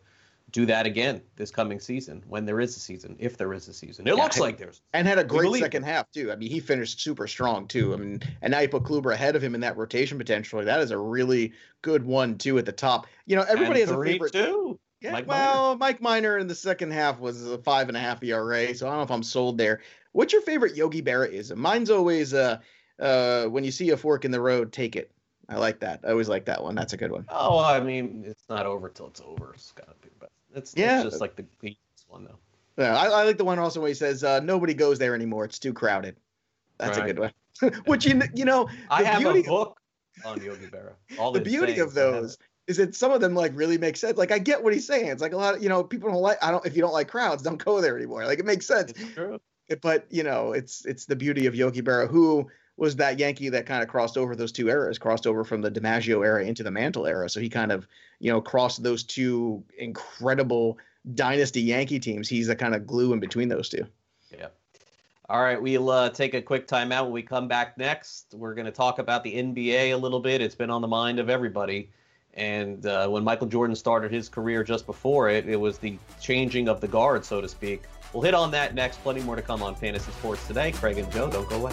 [0.52, 3.72] do that again this coming season when there is a season, if there is a
[3.72, 4.06] season.
[4.06, 4.80] It yeah, looks like there's.
[4.92, 6.30] And had a great second half too.
[6.30, 7.92] I mean, he finished super strong too.
[7.92, 10.64] I mean, and now you put Kluber ahead of him in that rotation potentially.
[10.64, 13.06] That is a really good one too at the top.
[13.26, 14.78] You know, everybody and has a favorite too.
[15.06, 15.78] Yeah, Mike well, Minor.
[15.78, 18.90] Mike Minor in the second half was a five and a half ERA, so I
[18.90, 19.80] don't know if I'm sold there.
[20.12, 21.60] What's your favorite Yogi Berra ism?
[21.60, 22.58] Mine's always uh,
[22.98, 25.12] uh, when you see a fork in the road, take it.
[25.48, 26.00] I like that.
[26.04, 26.74] I always like that one.
[26.74, 27.24] That's a good one.
[27.28, 29.52] Oh, I mean, it's not over till it's over.
[29.54, 31.02] It's gotta be, but it's, yeah.
[31.02, 32.38] it's just like the easiest one though.
[32.82, 35.44] Yeah, I, I, like the one also where he says, uh, "Nobody goes there anymore.
[35.44, 36.16] It's too crowded."
[36.78, 37.08] That's right.
[37.08, 37.72] a good one.
[37.86, 39.78] Which you you know, I have beauty, a book
[40.24, 40.94] on Yogi Berra.
[41.18, 44.18] All the beauty of those is that some of them like really make sense.
[44.18, 45.08] Like I get what he's saying.
[45.08, 46.38] It's like a lot of you know people don't like.
[46.42, 48.24] I don't if you don't like crowds, don't go there anymore.
[48.26, 48.92] Like it makes sense.
[49.82, 53.66] But you know, it's it's the beauty of Yogi Berra, who was that Yankee that
[53.66, 56.70] kind of crossed over those two eras, crossed over from the DiMaggio era into the
[56.70, 57.28] Mantle era.
[57.28, 57.86] So he kind of
[58.20, 60.78] you know crossed those two incredible
[61.14, 62.28] dynasty Yankee teams.
[62.28, 63.86] He's the kind of glue in between those two.
[64.36, 64.48] Yeah.
[65.28, 67.04] All right, we'll uh, take a quick timeout.
[67.04, 70.40] When we come back next, we're going to talk about the NBA a little bit.
[70.40, 71.90] It's been on the mind of everybody.
[72.36, 76.68] And uh, when Michael Jordan started his career just before it, it was the changing
[76.68, 77.82] of the guard, so to speak.
[78.12, 79.02] We'll hit on that next.
[79.02, 80.72] Plenty more to come on Fantasy Sports today.
[80.72, 81.72] Craig and Joe, don't go away.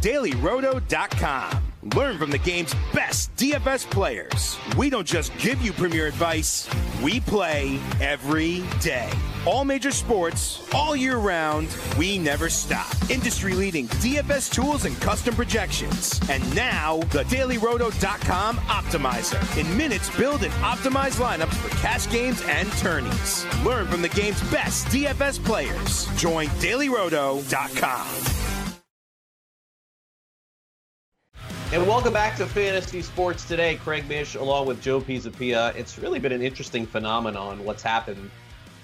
[0.00, 1.62] DailyRoto.com.
[1.94, 4.56] Learn from the game's best DFS players.
[4.76, 6.68] We don't just give you premier advice,
[7.02, 9.10] we play every day.
[9.46, 12.92] All major sports, all year round, we never stop.
[13.08, 16.20] Industry leading DFS tools and custom projections.
[16.28, 19.56] And now, the dailyroto.com optimizer.
[19.56, 23.46] In minutes, build and optimize lineups for cash games and tourneys.
[23.64, 26.06] Learn from the game's best DFS players.
[26.20, 28.08] Join dailyroto.com.
[31.72, 33.76] And welcome back to Fantasy Sports Today.
[33.76, 35.72] Craig Mish along with Joe Pisapia.
[35.76, 38.28] It's really been an interesting phenomenon what's happened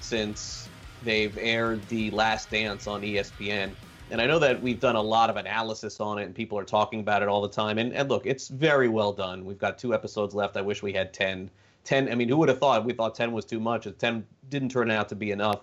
[0.02, 0.68] since
[1.02, 3.70] they've aired The Last Dance on ESPN.
[4.10, 6.64] And I know that we've done a lot of analysis on it and people are
[6.64, 7.78] talking about it all the time.
[7.78, 9.44] And, and look, it's very well done.
[9.44, 10.56] We've got two episodes left.
[10.58, 11.50] I wish we had 10.
[11.84, 12.84] 10, I mean, who would have thought?
[12.84, 13.88] We thought 10 was too much.
[13.98, 15.62] 10 didn't turn out to be enough.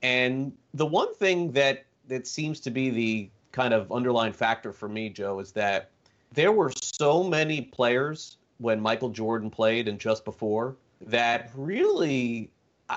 [0.00, 4.88] And the one thing that, that seems to be the kind of underlying factor for
[4.88, 5.90] me, Joe, is that
[6.32, 12.51] there were so many players when Michael Jordan played and just before that really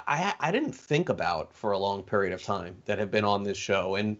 [0.08, 3.44] I, I didn't think about for a long period of time that have been on
[3.44, 3.96] this show.
[3.96, 4.18] And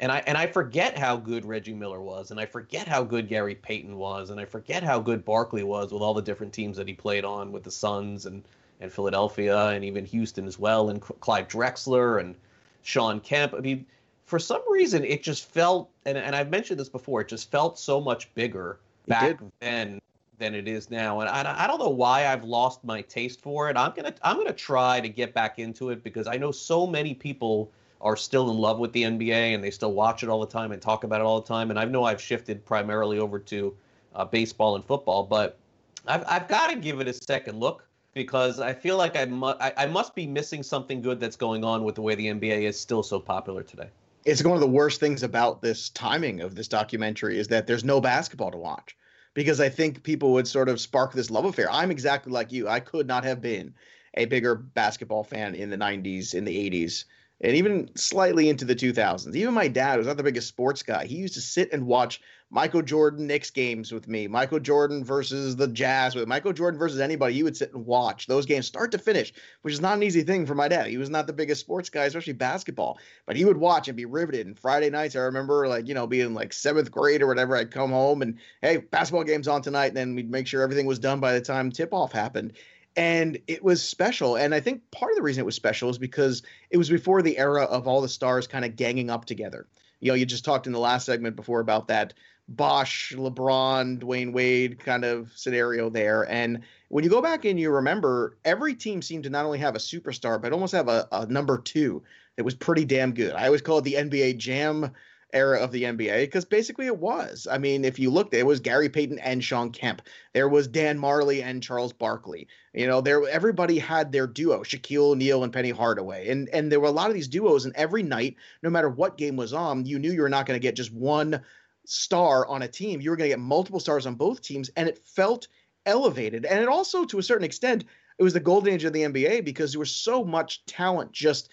[0.00, 3.28] and I and I forget how good Reggie Miller was and I forget how good
[3.28, 6.76] Gary Payton was and I forget how good Barkley was with all the different teams
[6.76, 8.42] that he played on with the Suns and
[8.80, 12.34] and Philadelphia and even Houston as well and Clyde Drexler and
[12.82, 13.54] Shawn Kemp.
[13.54, 13.86] I mean
[14.26, 17.78] for some reason it just felt and, and I've mentioned this before, it just felt
[17.78, 20.00] so much bigger back then
[20.38, 21.20] than it is now.
[21.20, 23.76] And I, I don't know why I've lost my taste for it.
[23.76, 27.14] I'm gonna I'm gonna try to get back into it because I know so many
[27.14, 27.70] people
[28.00, 30.72] are still in love with the NBA and they still watch it all the time
[30.72, 31.70] and talk about it all the time.
[31.70, 33.74] And I know I've shifted primarily over to
[34.14, 35.58] uh, baseball and football, but
[36.06, 39.54] I've I've got to give it a second look because I feel like I, mu-
[39.60, 42.62] I, I must be missing something good that's going on with the way the NBA
[42.62, 43.88] is still so popular today
[44.24, 47.84] it's one of the worst things about this timing of this documentary is that there's
[47.84, 48.96] no basketball to watch
[49.34, 51.70] because I think people would sort of spark this love affair.
[51.70, 52.68] I'm exactly like you.
[52.68, 53.74] I could not have been
[54.16, 57.04] a bigger basketball fan in the 90s, in the 80s,
[57.40, 59.34] and even slightly into the 2000s.
[59.34, 62.20] Even my dad, was not the biggest sports guy, he used to sit and watch
[62.50, 67.00] Michael Jordan Knicks games with me, Michael Jordan versus the Jazz with Michael Jordan versus
[67.00, 67.34] anybody.
[67.34, 70.22] He would sit and watch those games start to finish, which is not an easy
[70.22, 70.86] thing for my dad.
[70.86, 74.04] He was not the biggest sports guy, especially basketball, but he would watch and be
[74.04, 74.46] riveted.
[74.46, 77.72] And Friday nights, I remember like, you know, being like seventh grade or whatever, I'd
[77.72, 79.88] come home and, hey, basketball game's on tonight.
[79.88, 82.52] And then we'd make sure everything was done by the time tip off happened
[82.96, 85.98] and it was special and i think part of the reason it was special is
[85.98, 89.66] because it was before the era of all the stars kind of ganging up together
[90.00, 92.14] you know you just talked in the last segment before about that
[92.48, 96.28] Bosh, LeBron, Dwyane Wade kind of scenario there.
[96.30, 99.74] And when you go back and you remember, every team seemed to not only have
[99.74, 102.02] a superstar, but almost have a, a number two
[102.36, 103.32] that was pretty damn good.
[103.32, 104.90] I always call it the NBA Jam
[105.34, 107.46] era of the NBA because basically it was.
[107.50, 110.02] I mean, if you looked, it was Gary Payton and Shawn Kemp.
[110.32, 112.46] There was Dan Majerle and Charles Barkley.
[112.72, 116.80] You know, there everybody had their duo, Shaquille O'Neal and Penny Hardaway, and and there
[116.80, 117.64] were a lot of these duos.
[117.64, 120.58] And every night, no matter what game was on, you knew you were not going
[120.58, 121.42] to get just one
[121.84, 123.00] star on a team.
[123.00, 125.48] You were going to get multiple stars on both teams, and it felt
[125.84, 126.44] elevated.
[126.44, 127.84] And it also, to a certain extent,
[128.18, 131.48] it was the golden age of the NBA because there was so much talent just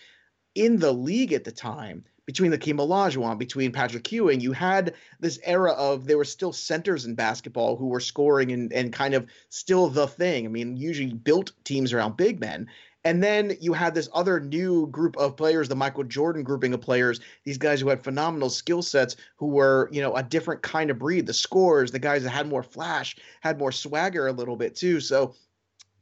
[0.54, 4.94] in the league at the time between the Hakeem Olajuwon, between Patrick Ewing, you had
[5.20, 9.13] this era of there were still centers in basketball who were scoring and, and kind
[9.13, 10.46] of still the thing.
[10.46, 12.70] I mean, usually built teams around big men.
[13.04, 16.80] And then you had this other new group of players, the Michael Jordan grouping of
[16.80, 20.89] players, these guys who had phenomenal skill sets, who were, you know, a different kind
[20.89, 21.26] of breed.
[21.26, 25.02] The scores, the guys that had more flash, had more swagger a little bit too.
[25.02, 25.36] So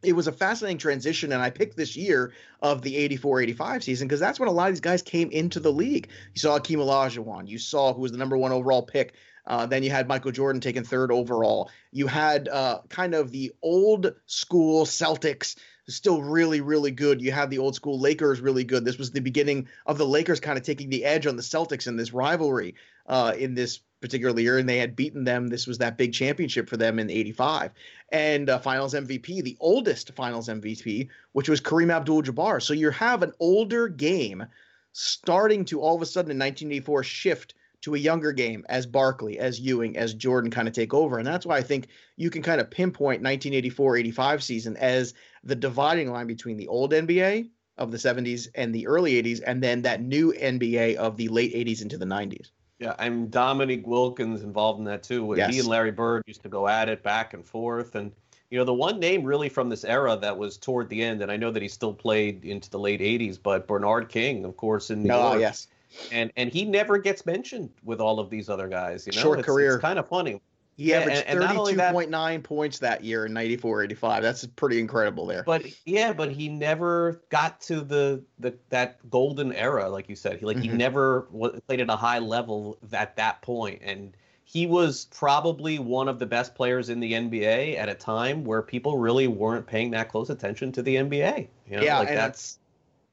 [0.02, 4.20] it was a fascinating transition, and I picked this year of the 84-85 season because
[4.20, 6.10] that's when a lot of these guys came into the league.
[6.34, 9.14] You saw Akeem Olajuwon, you saw who was the number one overall pick.
[9.46, 11.72] Uh, then you had Michael Jordan taken third overall.
[11.92, 15.56] You had uh, kind of the old school Celtics
[15.88, 17.22] still really, really good.
[17.22, 18.86] You had the old school Lakers really good.
[18.86, 21.88] This was the beginning of the Lakers kind of taking the edge on the Celtics
[21.88, 22.76] in this rivalry
[23.08, 25.48] uh, in this particular year, and they had beaten them.
[25.48, 27.72] This was that big championship for them in '85,
[28.10, 32.62] and uh, Finals MVP, the oldest Finals MVP, which was Kareem Abdul-Jabbar.
[32.62, 34.46] So you have an older game
[34.94, 39.40] starting to all of a sudden in 1984 shift to a younger game as Barkley,
[39.40, 41.18] as Ewing, as Jordan kind of take over.
[41.18, 45.56] And that's why I think you can kind of pinpoint 1984 85 season as the
[45.56, 49.84] dividing line between the old NBA of the 70s and the early 80s, and then
[49.84, 52.50] that new NBA of the late 80s into the 90s.
[52.80, 55.34] Yeah, I'm Dominique Wilkins involved in that too.
[55.36, 55.54] Yes.
[55.54, 57.96] He and Larry Bird used to go at it back and forth.
[57.96, 58.12] And,
[58.50, 61.30] you know, the one name really from this era that was toward the end, and
[61.30, 64.92] I know that he still played into the late 80s, but Bernard King, of course,
[64.92, 65.42] in New oh, York.
[65.42, 65.68] yes.
[66.12, 69.08] And and he never gets mentioned with all of these other guys.
[69.08, 69.74] You know, short it's, career.
[69.74, 70.39] It's kind of funny.
[70.80, 74.24] He averaged thirty-two point nine points that year in 94, 85.
[74.24, 75.44] That's pretty incredible there.
[75.44, 80.39] But yeah, but he never got to the the that golden era, like you said.
[80.39, 80.72] He like mm-hmm.
[80.72, 81.28] he never
[81.68, 84.15] played at a high level at that point, and
[84.46, 88.62] he was probably one of the best players in the NBA at a time where
[88.62, 91.50] people really weren't paying that close attention to the NBA.
[91.70, 92.60] You know, yeah, like and that's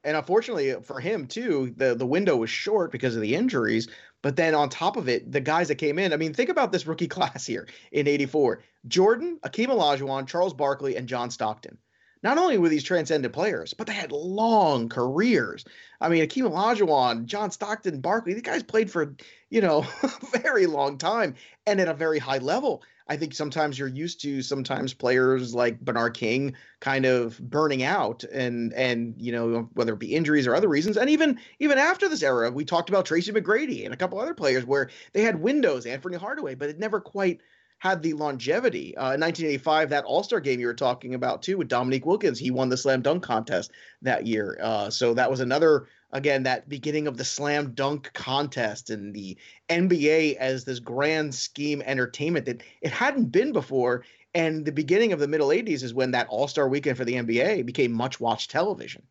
[0.05, 3.89] and unfortunately for him too, the the window was short because of the injuries.
[4.27, 6.73] But then on top of it, the guys that came in, I mean, think about
[6.73, 8.61] this rookie class here in 84.
[8.85, 11.77] Jordan, Akeem Olajuwon, Charles Barkley, and John Stockton.
[12.23, 15.63] Not only were these transcendent players, but they had long careers.
[16.01, 19.15] I mean, Akeem Olajuwon, John Stockton, Barkley, these guys played for,
[19.49, 21.35] you know, a very long time
[21.65, 22.83] and at a very high level.
[23.09, 28.23] I think sometimes you're used to sometimes players like Bernard King kind of burning out
[28.25, 32.09] and and you know whether it be injuries or other reasons and even even after
[32.09, 35.41] this era we talked about Tracy McGrady and a couple other players where they had
[35.41, 37.41] windows Anthony Hardaway but it never quite
[37.79, 38.97] had the longevity.
[38.97, 42.39] Uh, in 1985, that All Star game you were talking about too with Dominique Wilkins,
[42.39, 44.57] he won the slam dunk contest that year.
[44.61, 49.37] Uh, so that was another again that beginning of the slam dunk contest and the
[49.69, 54.03] NBA as this grand scheme entertainment that it hadn't been before.
[54.33, 57.15] And the beginning of the middle 80s is when that All Star weekend for the
[57.15, 59.01] NBA became much watched television.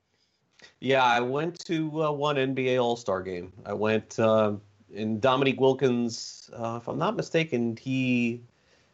[0.81, 3.53] Yeah, I went to uh, one NBA All Star game.
[3.65, 4.55] I went uh,
[4.93, 8.43] in Dominique Wilkins, uh, if I'm not mistaken, he,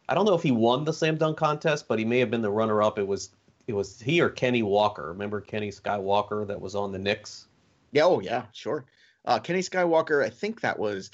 [0.09, 2.41] I don't know if he won the slam dunk contest, but he may have been
[2.41, 2.99] the runner up.
[2.99, 3.29] It was
[3.67, 5.07] it was he or Kenny Walker.
[5.07, 7.47] Remember Kenny Skywalker that was on the Knicks?
[7.93, 8.85] Yeah, oh yeah, sure.
[9.25, 11.09] Uh, Kenny Skywalker, I think that was.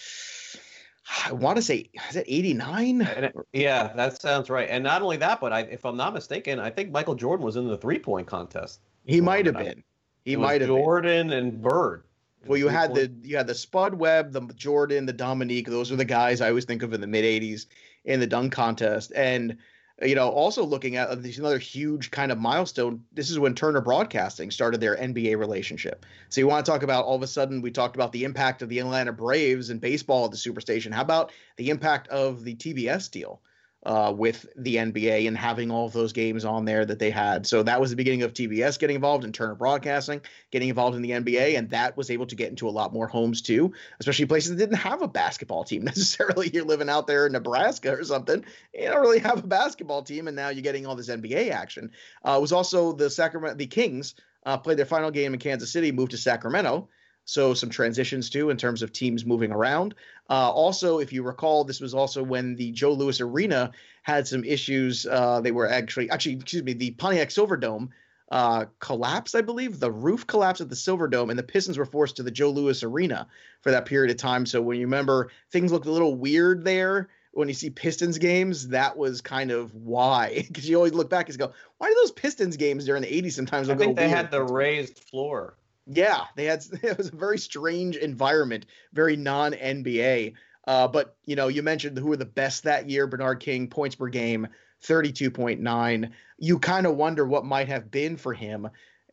[1.26, 3.34] I want to say, is it 89?
[3.52, 4.68] Yeah, that sounds right.
[4.70, 7.56] And not only that, but I, if I'm not mistaken, I think Michael Jordan was
[7.56, 8.82] in the three point contest.
[9.06, 9.84] He might have been.
[10.24, 12.04] He might have Jordan and Bird.
[12.46, 15.68] Well, you had the you had the Spud Webb, the Jordan, the Dominique.
[15.68, 17.66] Those are the guys I always think of in the mid '80s
[18.06, 19.12] in the dunk contest.
[19.16, 19.58] And
[20.02, 23.04] you know, also looking at uh, this another huge kind of milestone.
[23.14, 26.06] This is when Turner Broadcasting started their NBA relationship.
[26.30, 28.62] So you want to talk about all of a sudden we talked about the impact
[28.62, 30.94] of the Atlanta Braves and baseball at the Superstation.
[30.94, 33.42] How about the impact of the TBS deal?
[33.84, 37.48] Uh, with the NBA and having all of those games on there that they had.
[37.48, 41.02] So that was the beginning of TBS getting involved in Turner Broadcasting, getting involved in
[41.02, 44.26] the NBA, and that was able to get into a lot more homes too, especially
[44.26, 46.50] places that didn't have a basketball team necessarily.
[46.54, 48.44] You're living out there in Nebraska or something,
[48.74, 51.92] you don't really have a basketball team, and now you're getting all this NBA action.
[52.28, 55.72] Uh, it was also the Sacramento, the Kings uh, played their final game in Kansas
[55.72, 56.90] City, moved to Sacramento.
[57.30, 59.94] So some transitions too in terms of teams moving around.
[60.32, 63.72] Uh, also, if you recall, this was also when the Joe Louis Arena
[64.02, 65.06] had some issues.
[65.06, 67.90] Uh, they were actually, actually, excuse me, the Pontiac Silverdome
[68.32, 69.80] uh, collapsed, I believe.
[69.80, 72.82] The roof collapsed at the Silverdome, and the Pistons were forced to the Joe Louis
[72.82, 73.28] Arena
[73.62, 74.48] for that period of time.
[74.48, 77.10] So when you remember, things looked a little weird there.
[77.34, 81.30] When you see Pistons games, that was kind of why, because you always look back
[81.30, 84.08] and go, "Why do those Pistons games during the '80s sometimes?" look I think they
[84.08, 84.18] weird?
[84.18, 85.54] had the raised floor.
[85.90, 86.64] Yeah, they had.
[86.84, 90.34] It was a very strange environment, very non NBA.
[90.68, 93.08] Uh, but you know, you mentioned who were the best that year.
[93.08, 94.48] Bernard King, points per game,
[94.84, 96.12] 32.9.
[96.38, 98.70] You kind of wonder what might have been for him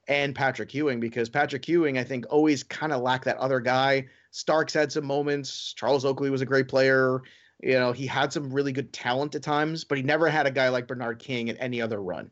[0.09, 4.07] and Patrick Ewing because Patrick Ewing, I think, always kind of lacked that other guy.
[4.31, 5.72] Starks had some moments.
[5.72, 7.22] Charles Oakley was a great player.
[7.62, 10.51] You know, he had some really good talent at times, but he never had a
[10.51, 12.31] guy like Bernard King in any other run.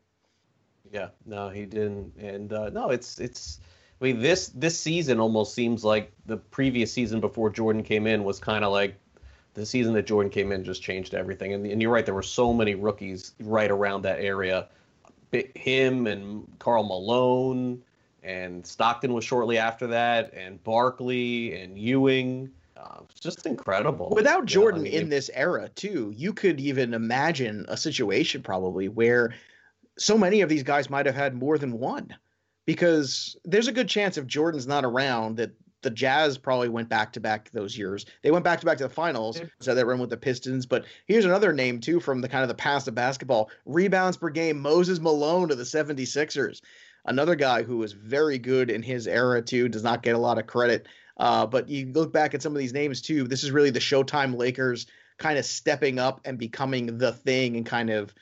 [0.91, 2.15] Yeah, no, he didn't.
[2.17, 3.59] And uh, no, it's it's.
[4.05, 8.23] I mean, this this season almost seems like the previous season before Jordan came in
[8.23, 8.99] was kind of like
[9.55, 11.53] the season that Jordan came in just changed everything.
[11.53, 14.67] And, and you're right, there were so many rookies right around that area.
[15.55, 17.81] Him and Karl Malone
[18.21, 22.51] and Stockton was shortly after that, and Barkley and Ewing.
[22.77, 24.13] Uh, it's just incredible.
[24.15, 28.87] Without Jordan I mean, in this era, too, you could even imagine a situation probably
[28.87, 29.33] where
[29.97, 32.13] so many of these guys might have had more than one
[32.65, 35.51] because there's a good chance if Jordan's not around that
[35.81, 38.07] the Jazz probably went back to back those years.
[38.23, 40.65] They went back to back to the finals, so they run with the Pistons.
[40.65, 44.29] But here's another name too from the kind of the past of basketball: rebounds per
[44.29, 44.59] game.
[44.59, 46.61] Moses Malone to the 76ers,
[47.05, 49.69] another guy who was very good in his era too.
[49.69, 50.87] Does not get a lot of credit.
[51.17, 53.25] Uh, but you look back at some of these names too.
[53.25, 54.87] This is really the Showtime Lakers
[55.17, 58.13] kind of stepping up and becoming the thing and kind of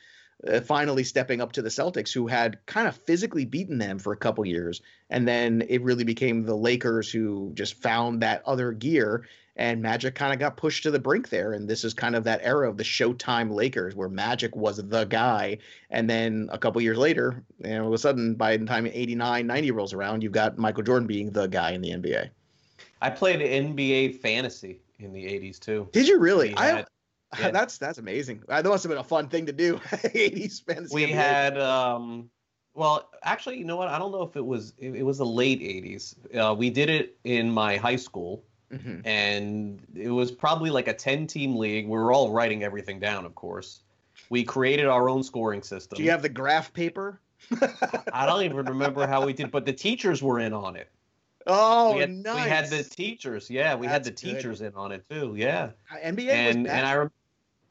[0.48, 4.14] uh, finally stepping up to the Celtics, who had kind of physically beaten them for
[4.14, 8.72] a couple years, and then it really became the Lakers who just found that other
[8.72, 9.26] gear,
[9.56, 11.54] and Magic kind of got pushed to the brink there.
[11.54, 15.06] And this is kind of that era of the Showtime Lakers, where Magic was the
[15.06, 18.88] guy, and then a couple years later, and all of a sudden, by the time
[18.88, 22.30] 89, 90 rolls around, you've got Michael Jordan being the guy in the NBA.
[23.02, 25.90] I played NBA fantasy in the 80s too.
[25.92, 26.54] Did you really?
[26.58, 26.86] I
[27.40, 27.52] yeah.
[27.52, 28.44] that's that's amazing.
[28.48, 29.76] That must have been a fun thing to do.
[29.92, 30.96] 80s fantasy.
[30.96, 32.30] We had um
[32.76, 33.88] well, actually, you know what?
[33.88, 36.36] I don't know if it was it, it was the late 80s.
[36.36, 38.44] Uh, we did it in my high school.
[38.72, 39.06] Mm-hmm.
[39.06, 41.86] And it was probably like a 10 team league.
[41.86, 43.82] We were all writing everything down, of course.
[44.30, 45.98] We created our own scoring system.
[45.98, 47.20] Do you have the graph paper?
[48.14, 50.90] I don't even remember how we did, but the teachers were in on it.
[51.46, 52.36] Oh, we had, nice.
[52.46, 53.50] We had the teachers.
[53.50, 54.68] Yeah, we That's had the teachers good.
[54.68, 55.36] in on it too.
[55.38, 55.72] Yeah.
[55.92, 57.08] Uh, NBA and and I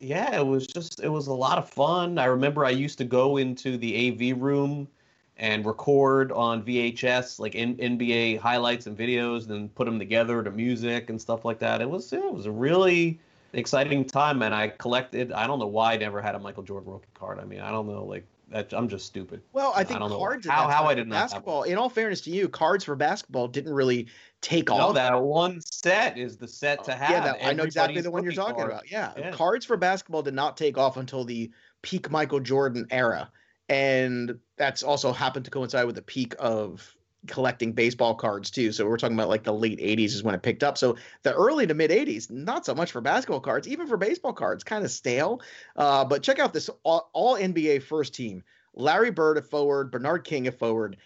[0.03, 2.19] yeah, it was just it was a lot of fun.
[2.19, 4.89] I remember I used to go into the AV room
[5.37, 10.51] and record on VHS like in, NBA highlights and videos, and put them together to
[10.51, 11.81] music and stuff like that.
[11.81, 13.21] It was it was a really
[13.53, 15.33] exciting time, and I collected.
[15.33, 17.39] I don't know why I never had a Michael Jordan rookie card.
[17.39, 19.43] I mean, I don't know like I'm just stupid.
[19.53, 20.47] Well, I think I cards.
[20.47, 21.63] How, how I did not basketball.
[21.63, 24.09] In all fairness to you, cards for basketball didn't really
[24.41, 24.81] take no, off.
[24.89, 27.11] No, that one set is the set to have.
[27.11, 28.71] Yeah, that, I know exactly the one you're talking card.
[28.71, 28.91] about.
[28.91, 29.13] Yeah.
[29.17, 31.51] yeah, cards for basketball did not take off until the
[31.83, 33.31] peak Michael Jordan era,
[33.69, 36.95] and that's also happened to coincide with the peak of
[37.27, 38.73] collecting baseball cards too.
[38.73, 40.77] So we're talking about like the late 80s is when it picked up.
[40.77, 44.33] So the early to mid 80s, not so much for basketball cards, even for baseball
[44.33, 45.41] cards, kind of stale.
[45.77, 48.43] Uh, but check out this all, all NBA first team.
[48.75, 50.97] Larry Bird at forward, Bernard King at forward,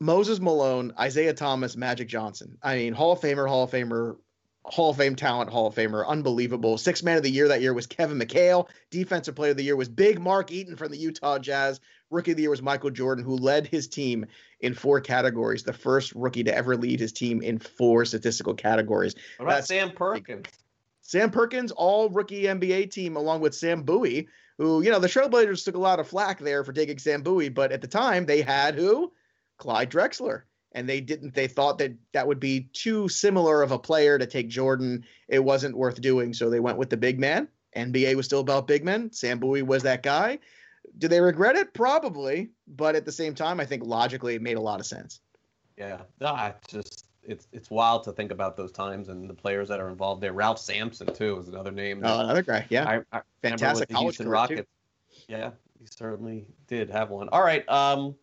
[0.00, 2.56] Moses Malone, Isiah Thomas, Magic Johnson.
[2.62, 4.16] I mean, Hall of Famer, Hall of Famer,
[4.66, 6.78] Hall of Fame talent, Hall of Famer, unbelievable.
[6.78, 8.68] Six man of the year that year was Kevin McHale.
[8.90, 11.80] Defensive player of the year was Big Mark Eaton from the Utah Jazz.
[12.14, 14.24] Rookie of the year was Michael Jordan, who led his team
[14.60, 15.64] in four categories.
[15.64, 19.14] The first rookie to ever lead his team in four statistical categories.
[19.36, 20.46] What about That's, Sam Perkins?
[21.02, 25.64] Sam Perkins, all rookie NBA team, along with Sam Bowie, who, you know, the Trailblazers
[25.64, 28.40] took a lot of flack there for taking Sam Bowie, but at the time they
[28.40, 29.12] had who?
[29.58, 30.42] Clyde Drexler.
[30.72, 34.26] And they didn't, they thought that that would be too similar of a player to
[34.26, 35.04] take Jordan.
[35.28, 36.32] It wasn't worth doing.
[36.32, 37.48] So they went with the big man.
[37.76, 39.12] NBA was still about big men.
[39.12, 40.38] Sam Bowie was that guy.
[40.98, 41.74] Do they regret it?
[41.74, 42.50] Probably.
[42.66, 45.20] But at the same time, I think logically it made a lot of sense.
[45.76, 46.02] Yeah.
[46.20, 49.88] No, just it's it's wild to think about those times and the players that are
[49.88, 50.32] involved there.
[50.32, 52.00] Ralph Sampson too is another name.
[52.04, 52.66] Oh, another guy.
[52.68, 54.68] Yeah, I, I fantastic the Houston Rockets.
[55.10, 55.24] Too.
[55.28, 57.28] Yeah, he certainly did have one.
[57.30, 57.68] All right.
[57.68, 58.14] Um,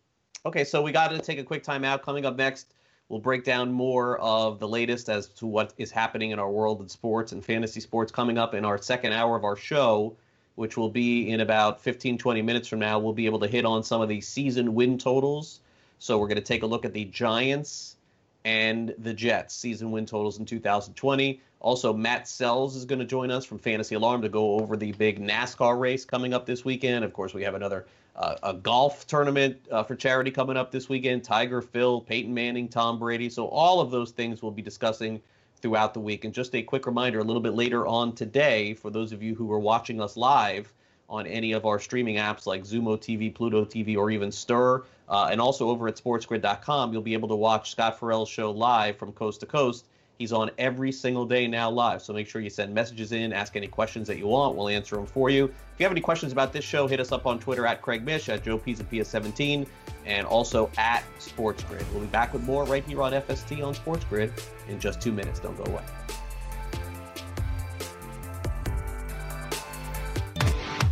[0.46, 2.02] okay, so we got to take a quick time out.
[2.02, 2.74] Coming up next,
[3.08, 6.80] we'll break down more of the latest as to what is happening in our world
[6.80, 8.12] of sports and fantasy sports.
[8.12, 10.16] Coming up in our second hour of our show,
[10.54, 13.64] which will be in about 15, 20 minutes from now, we'll be able to hit
[13.64, 15.60] on some of the season win totals.
[15.98, 17.96] So we're going to take a look at the Giants
[18.44, 21.40] and the Jets season win totals in 2020.
[21.60, 24.92] Also, Matt Selz is going to join us from Fantasy Alarm to go over the
[24.92, 27.04] big NASCAR race coming up this weekend.
[27.04, 27.86] Of course, we have another
[28.16, 31.24] uh, a golf tournament uh, for charity coming up this weekend.
[31.24, 33.30] Tiger, Phil, Peyton Manning, Tom Brady.
[33.30, 35.22] So all of those things we'll be discussing
[35.62, 36.24] throughout the week.
[36.24, 39.34] And just a quick reminder, a little bit later on today, for those of you
[39.34, 40.72] who are watching us live
[41.08, 45.28] on any of our streaming apps like Xumo TV, Pluto TV, or even Stirr, uh,
[45.30, 49.12] and also over at SportsGrid.com, you'll be able to watch Scott Farrell's show live from
[49.12, 49.84] coast to coast.
[50.22, 52.00] He's on every single day now live.
[52.00, 54.54] So make sure you send messages in, ask any questions that you want.
[54.54, 55.46] We'll answer them for you.
[55.46, 58.04] If you have any questions about this show, hit us up on Twitter at Craig
[58.04, 59.66] Mish, at Joe Pisapia 17
[60.06, 61.84] and also at Sports Grid.
[61.90, 64.32] We'll be back with more right here on FST on Sports Grid
[64.68, 65.40] in just two minutes.
[65.40, 65.82] Don't go away.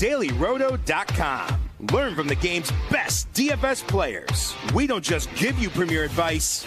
[0.00, 1.60] DailyRoto.com.
[1.92, 4.56] Learn from the game's best DFS players.
[4.74, 6.66] We don't just give you premier advice,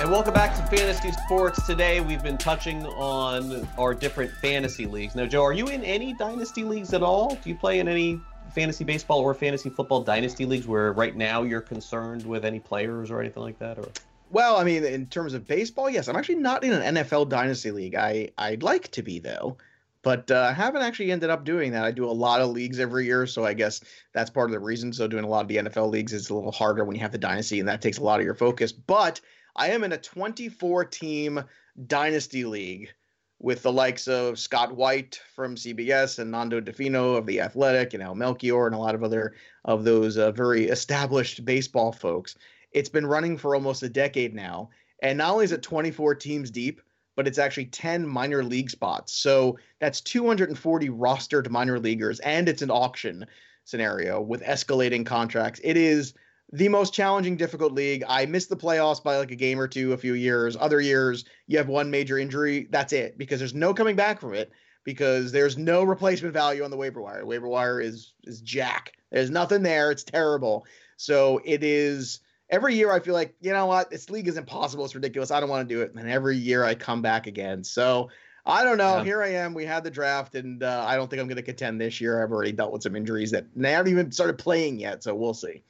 [0.00, 1.66] And welcome back to Fantasy Sports.
[1.66, 5.14] Today we've been touching on our different fantasy leagues.
[5.14, 7.34] Now, Joe, are you in any dynasty leagues at all?
[7.34, 8.18] Do you play in any
[8.54, 13.10] fantasy baseball or fantasy football dynasty leagues where right now you're concerned with any players
[13.10, 13.78] or anything like that?
[13.78, 13.88] Or
[14.30, 17.70] well, I mean, in terms of baseball, yes, I'm actually not in an NFL dynasty
[17.70, 17.94] league.
[17.94, 19.58] I I'd like to be though,
[20.00, 21.84] but uh, I haven't actually ended up doing that.
[21.84, 23.82] I do a lot of leagues every year, so I guess
[24.14, 24.94] that's part of the reason.
[24.94, 27.12] So doing a lot of the NFL leagues is a little harder when you have
[27.12, 28.72] the dynasty, and that takes a lot of your focus.
[28.72, 29.20] But
[29.56, 31.44] I am in a 24 team
[31.86, 32.90] dynasty league
[33.38, 37.94] with the likes of Scott White from CBS and Nando Di Fino of The Athletic
[37.94, 39.34] and Al Melchior and a lot of other
[39.64, 42.36] of those uh, very established baseball folks.
[42.72, 44.70] It's been running for almost a decade now.
[45.02, 46.82] And not only is it 24 teams deep,
[47.16, 49.12] but it's actually 10 minor league spots.
[49.14, 53.26] So that's 240 rostered minor leaguers, and it's an auction
[53.64, 55.60] scenario with escalating contracts.
[55.62, 56.14] It is
[56.52, 58.04] the most challenging, difficult league.
[58.08, 60.56] I missed the playoffs by like a game or two a few years.
[60.58, 62.66] Other years, you have one major injury.
[62.70, 64.50] That's it because there's no coming back from it
[64.84, 67.24] because there's no replacement value on the waiver wire.
[67.24, 68.92] Waiver wire is is jack.
[69.10, 69.90] There's nothing there.
[69.90, 70.66] It's terrible.
[70.96, 74.84] So it is every year I feel like, you know what, this league is impossible.
[74.84, 75.30] It's ridiculous.
[75.30, 75.94] I don't want to do it.
[75.94, 77.62] And every year I come back again.
[77.64, 78.10] So
[78.44, 78.98] I don't know.
[78.98, 79.04] Yeah.
[79.04, 79.54] Here I am.
[79.54, 82.22] We had the draft, and uh, I don't think I'm going to contend this year.
[82.22, 85.04] I've already dealt with some injuries that I haven't even started playing yet.
[85.04, 85.62] So we'll see.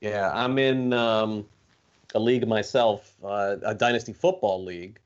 [0.00, 1.46] Yeah, I'm in um,
[2.14, 4.98] a league myself, uh, a dynasty football league,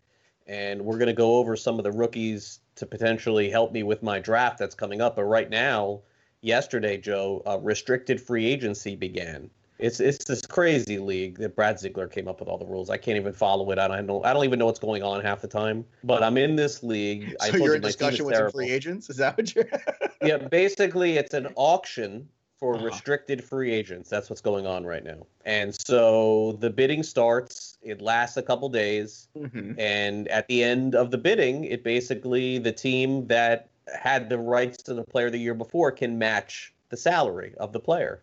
[0.46, 4.02] and we're going to go over some of the rookies to potentially help me with
[4.02, 5.16] my draft that's coming up.
[5.16, 6.00] But right now,
[6.40, 9.50] yesterday, Joe, uh, restricted free agency began.
[9.78, 12.90] It's it's this crazy league that Brad Ziegler came up with all the rules.
[12.90, 13.78] I can't even follow it.
[13.78, 14.24] I don't know.
[14.24, 15.84] I don't even know what's going on half the time.
[16.02, 17.36] But I'm in this league.
[17.40, 19.08] So you're in discussion with some free agents.
[19.08, 19.68] Is that what you're?
[20.22, 22.28] yeah, basically, it's an auction
[22.58, 22.86] for uh-huh.
[22.86, 24.10] restricted free agents.
[24.10, 25.26] That's what's going on right now.
[25.44, 29.78] And so the bidding starts, it lasts a couple days, mm-hmm.
[29.78, 34.82] and at the end of the bidding, it basically the team that had the rights
[34.84, 38.22] to the player the year before can match the salary of the player.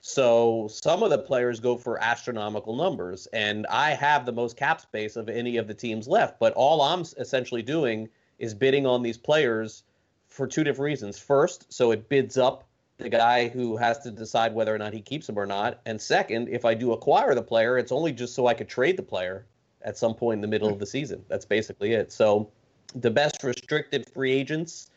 [0.00, 4.80] So some of the players go for astronomical numbers, and I have the most cap
[4.80, 6.38] space of any of the teams left.
[6.38, 8.08] But all I'm essentially doing
[8.38, 9.82] is bidding on these players
[10.28, 11.18] for two different reasons.
[11.18, 12.64] First, so it bids up
[12.98, 15.80] the guy who has to decide whether or not he keeps him or not.
[15.84, 18.96] And second, if I do acquire the player, it's only just so I could trade
[18.96, 19.46] the player
[19.82, 21.24] at some point in the middle of the season.
[21.28, 22.10] That's basically it.
[22.10, 22.50] So
[22.94, 24.90] the best restricted free agents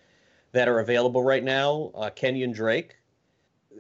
[0.52, 2.96] that are available right now, uh, Kenyan Drake.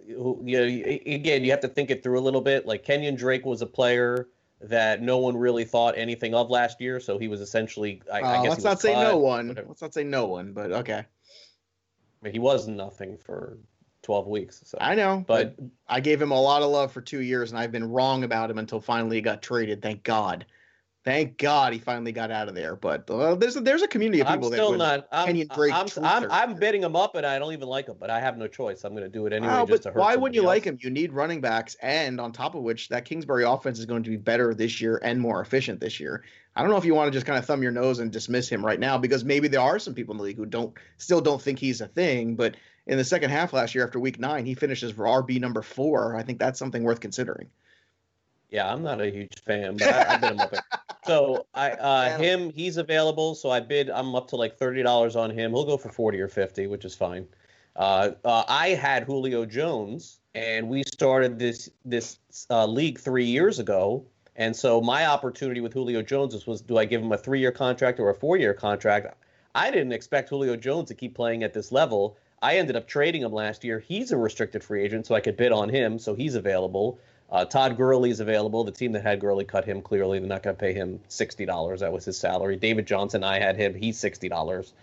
[0.07, 2.65] Who, you know, again, you have to think it through a little bit.
[2.65, 4.27] Like Kenyan Drake was a player
[4.61, 8.01] that no one really thought anything of last year, so he was essentially.
[8.11, 9.57] I, uh, I guess let's not say no one.
[9.67, 10.99] Let's not say no one, but okay.
[10.99, 11.05] I
[12.21, 13.57] mean, he was nothing for
[14.09, 14.61] 12 weeks.
[14.65, 14.75] So.
[14.81, 17.59] I know, but, but, I gave him a lot of love for two years, and
[17.59, 19.83] I've been wrong about him until finally he got traded.
[19.83, 20.47] Thank God.
[21.05, 22.75] Thank God he finally got out of there.
[22.75, 25.07] But uh, there's a, there's a community of people I'm still not.
[25.13, 28.19] I'm, I'm, I'm, I'm, betting him up, and I don't even like him, but I
[28.19, 28.83] have no choice.
[28.83, 29.53] I'm going to do it anyway.
[29.53, 30.47] Oh, just to hurt why wouldn't you else.
[30.47, 30.77] like him?
[30.81, 34.09] You need running backs, and on top of which, that Kingsbury offense is going to
[34.09, 36.25] be better this year and more efficient this year.
[36.55, 38.49] I don't know if you want to just kind of thumb your nose and dismiss
[38.49, 41.21] him right now because maybe there are some people in the league who don't still
[41.21, 44.45] don't think he's a thing, but in the second half last year after week nine,
[44.45, 46.17] he finishes for RB number four.
[46.17, 47.49] I think that's something worth considering.
[48.49, 50.53] Yeah, I'm not a huge fan, but I, have been him up
[51.05, 53.35] so I uh, him he's available.
[53.35, 53.89] So I bid.
[53.89, 55.51] I'm up to like thirty dollars on him.
[55.51, 57.27] He'll go for forty or fifty, which is fine.
[57.75, 62.19] Uh, uh, I had Julio Jones, and we started this this
[62.49, 64.05] uh, league three years ago.
[64.35, 67.39] And so my opportunity with Julio Jones was, was do I give him a three
[67.39, 69.15] year contract or a four year contract?
[69.53, 72.17] I didn't expect Julio Jones to keep playing at this level.
[72.41, 73.79] I ended up trading him last year.
[73.79, 76.99] He's a restricted free agent, so I could bid on him, so he's available.
[77.31, 78.63] Uh, Todd Gurley is available.
[78.63, 80.19] The team that had Gurley cut him clearly.
[80.19, 81.81] They're not going to pay him sixty dollars.
[81.81, 82.55] That was his salary.
[82.55, 83.75] David Johnson, I had him.
[83.75, 84.73] He's sixty dollars.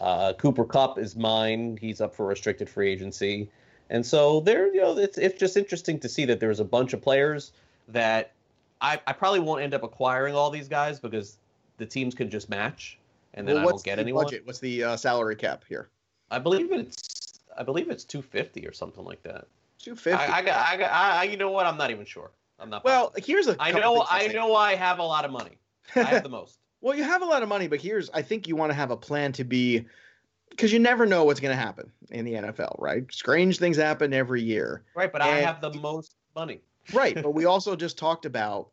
[0.00, 1.78] Uh, Cooper Kupp is mine.
[1.80, 3.48] He's up for restricted free agency.
[3.90, 6.92] And so there, you know, it's it's just interesting to see that there's a bunch
[6.92, 7.52] of players
[7.88, 8.32] that
[8.80, 11.38] I, I probably won't end up acquiring all these guys because
[11.78, 12.98] the teams can just match,
[13.34, 14.24] and then well, I won't get anyone.
[14.24, 14.46] Budget?
[14.46, 15.88] What's the uh, salary cap here?
[16.30, 19.46] I believe it's I believe it's two fifty or something like that.
[19.78, 20.22] Two fifty.
[20.22, 21.66] I, I got I got I, you know what?
[21.66, 22.32] I'm not even sure.
[22.58, 22.84] I'm not.
[22.84, 23.26] Well, positive.
[23.26, 23.56] here's a.
[23.60, 25.58] I know I know I have a lot of money.
[25.94, 26.58] I have the most.
[26.80, 28.90] well, you have a lot of money, but here's I think you want to have
[28.90, 29.86] a plan to be
[30.50, 33.04] because you never know what's going to happen in the NFL, right?
[33.12, 34.84] Strange things happen every year.
[34.94, 36.62] Right, but and, I have the most money.
[36.92, 38.70] right, but we also just talked about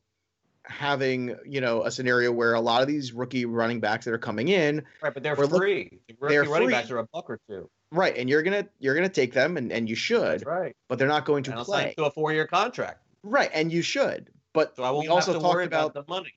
[0.65, 4.17] having you know a scenario where a lot of these rookie running backs that are
[4.17, 6.73] coming in right but they're free look, the they're running free.
[6.73, 9.71] backs are a buck or two right and you're gonna you're gonna take them and,
[9.71, 12.47] and you should That's right but they're not going to and play to a four-year
[12.47, 16.11] contract right and you should but so I won't we also talked about, about the
[16.11, 16.33] money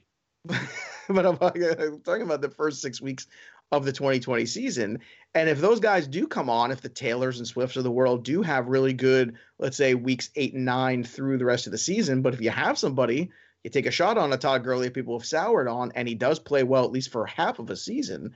[1.08, 3.26] but I'm, I'm talking about the first six weeks
[3.72, 5.00] of the 2020 season.
[5.34, 8.24] And if those guys do come on, if the Taylors and Swifts of the world
[8.24, 11.78] do have really good, let's say weeks eight and nine through the rest of the
[11.78, 13.30] season, but if you have somebody,
[13.64, 16.38] you take a shot on a Todd Gurley people have soured on, and he does
[16.38, 18.34] play well at least for half of a season.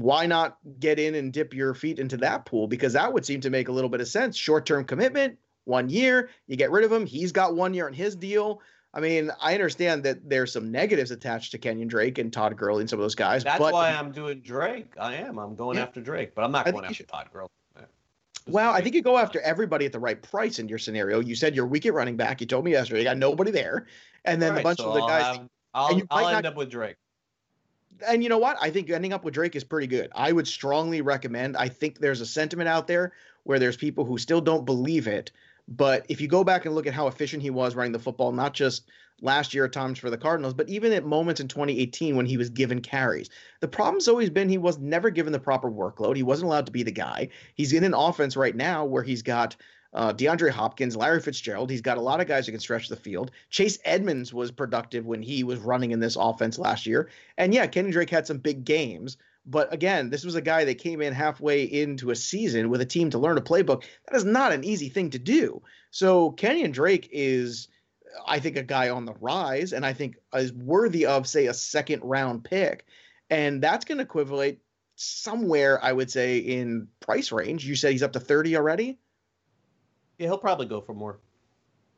[0.00, 2.66] Why not get in and dip your feet into that pool?
[2.66, 4.36] Because that would seem to make a little bit of sense.
[4.36, 7.04] Short term commitment, one year, you get rid of him.
[7.04, 8.62] He's got one year on his deal.
[8.94, 12.80] I mean, I understand that there's some negatives attached to Kenyan Drake and Todd Gurley
[12.80, 13.44] and some of those guys.
[13.44, 14.94] That's but, why I'm doing Drake.
[14.98, 15.38] I am.
[15.38, 15.84] I'm going yeah.
[15.84, 17.08] after Drake, but I'm not going after should.
[17.08, 17.48] Todd Gurley.
[18.46, 21.20] Well, I think you go after everybody at the right price in your scenario.
[21.20, 22.40] You said you're weak at running back.
[22.40, 23.86] You told me yesterday you got nobody there,
[24.24, 25.24] and then right, a bunch so of the guys.
[25.74, 26.96] I'll, have, I'll, I'll end not, up with Drake.
[28.06, 28.56] And you know what?
[28.60, 30.10] I think ending up with Drake is pretty good.
[30.14, 31.56] I would strongly recommend.
[31.56, 33.12] I think there's a sentiment out there
[33.44, 35.30] where there's people who still don't believe it.
[35.68, 38.32] But if you go back and look at how efficient he was running the football,
[38.32, 38.88] not just
[39.22, 42.36] last year at times for the Cardinals, but even at moments in 2018 when he
[42.36, 43.30] was given carries.
[43.60, 46.16] The problem's always been he was never given the proper workload.
[46.16, 47.28] He wasn't allowed to be the guy.
[47.54, 49.56] He's in an offense right now where he's got
[49.92, 51.70] uh, DeAndre Hopkins, Larry Fitzgerald.
[51.70, 53.30] He's got a lot of guys who can stretch the field.
[53.50, 57.08] Chase Edmonds was productive when he was running in this offense last year.
[57.36, 59.16] And yeah, Kenny Drake had some big games.
[59.46, 62.86] But again, this was a guy that came in halfway into a season with a
[62.86, 63.84] team to learn a playbook.
[64.06, 65.62] That is not an easy thing to do.
[65.90, 67.68] So Kenyan Drake is
[68.26, 71.54] I think a guy on the rise, and I think is worthy of say a
[71.54, 72.84] second round pick,
[73.28, 74.58] and that's going to equivalent
[74.96, 77.64] somewhere I would say in price range.
[77.64, 78.98] You said he's up to thirty already.
[80.20, 81.18] Yeah, he'll probably go for more.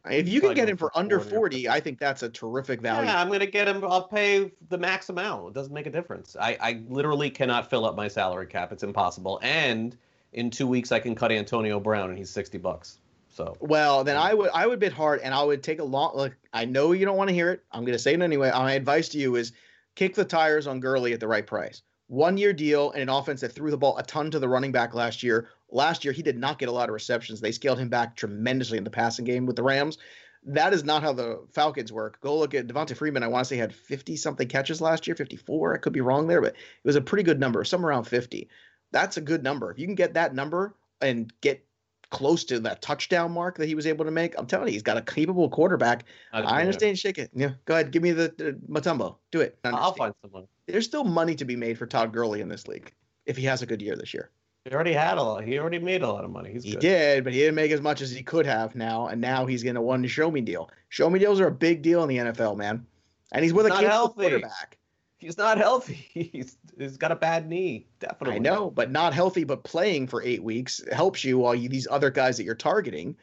[0.08, 3.08] If you can get him for, for under 40, I think that's a terrific value.
[3.08, 3.84] Yeah, I'm going to get him.
[3.84, 5.48] I'll pay the max amount.
[5.48, 6.36] It doesn't make a difference.
[6.40, 8.72] I, I literally cannot fill up my salary cap.
[8.72, 9.40] It's impossible.
[9.42, 9.96] And
[10.32, 12.98] in two weeks, I can cut Antonio Brown, and he's 60 bucks.
[13.28, 16.14] So well, then I would I would bid hard, and I would take a long
[16.14, 16.36] look.
[16.52, 17.64] I know you don't want to hear it.
[17.72, 18.50] I'm going to say it anyway.
[18.50, 19.52] My advice to you is
[19.94, 21.82] kick the tires on Gurley at the right price.
[22.08, 24.70] One year deal and an offense that threw the ball a ton to the running
[24.70, 25.48] back last year.
[25.72, 27.40] Last year he did not get a lot of receptions.
[27.40, 29.98] They scaled him back tremendously in the passing game with the Rams.
[30.44, 32.20] That is not how the Falcons work.
[32.20, 33.22] Go look at Devonta Freeman.
[33.22, 35.74] I want to say had 50 something catches last year, 54.
[35.74, 38.48] I could be wrong there, but it was a pretty good number, somewhere around 50.
[38.90, 39.70] That's a good number.
[39.70, 41.64] If you can get that number and get
[42.12, 44.38] close to that touchdown mark that he was able to make.
[44.38, 46.04] I'm telling you, he's got a capable quarterback.
[46.32, 46.98] I, I understand.
[46.98, 47.30] Shake it.
[47.34, 47.90] Yeah, go ahead.
[47.90, 49.16] Give me the, the Mutombo.
[49.32, 49.58] Do it.
[49.64, 50.46] I'll find someone.
[50.66, 52.92] There's still money to be made for Todd Gurley in this league
[53.26, 54.30] if he has a good year this year.
[54.64, 55.44] He already had a lot.
[55.44, 56.52] He already made a lot of money.
[56.52, 56.80] He's he good.
[56.80, 59.08] did, but he didn't make as much as he could have now.
[59.08, 60.70] And now he's getting a one show me deal.
[60.88, 62.86] Show me deals are a big deal in the NFL, man.
[63.32, 64.78] And he's with he's a capable quarterback.
[65.18, 66.08] He's not healthy.
[66.32, 67.86] He's he's got a bad knee.
[68.00, 68.36] Definitely.
[68.36, 71.86] I know, but not healthy, but playing for eight weeks helps you while you these
[71.88, 73.16] other guys that you're targeting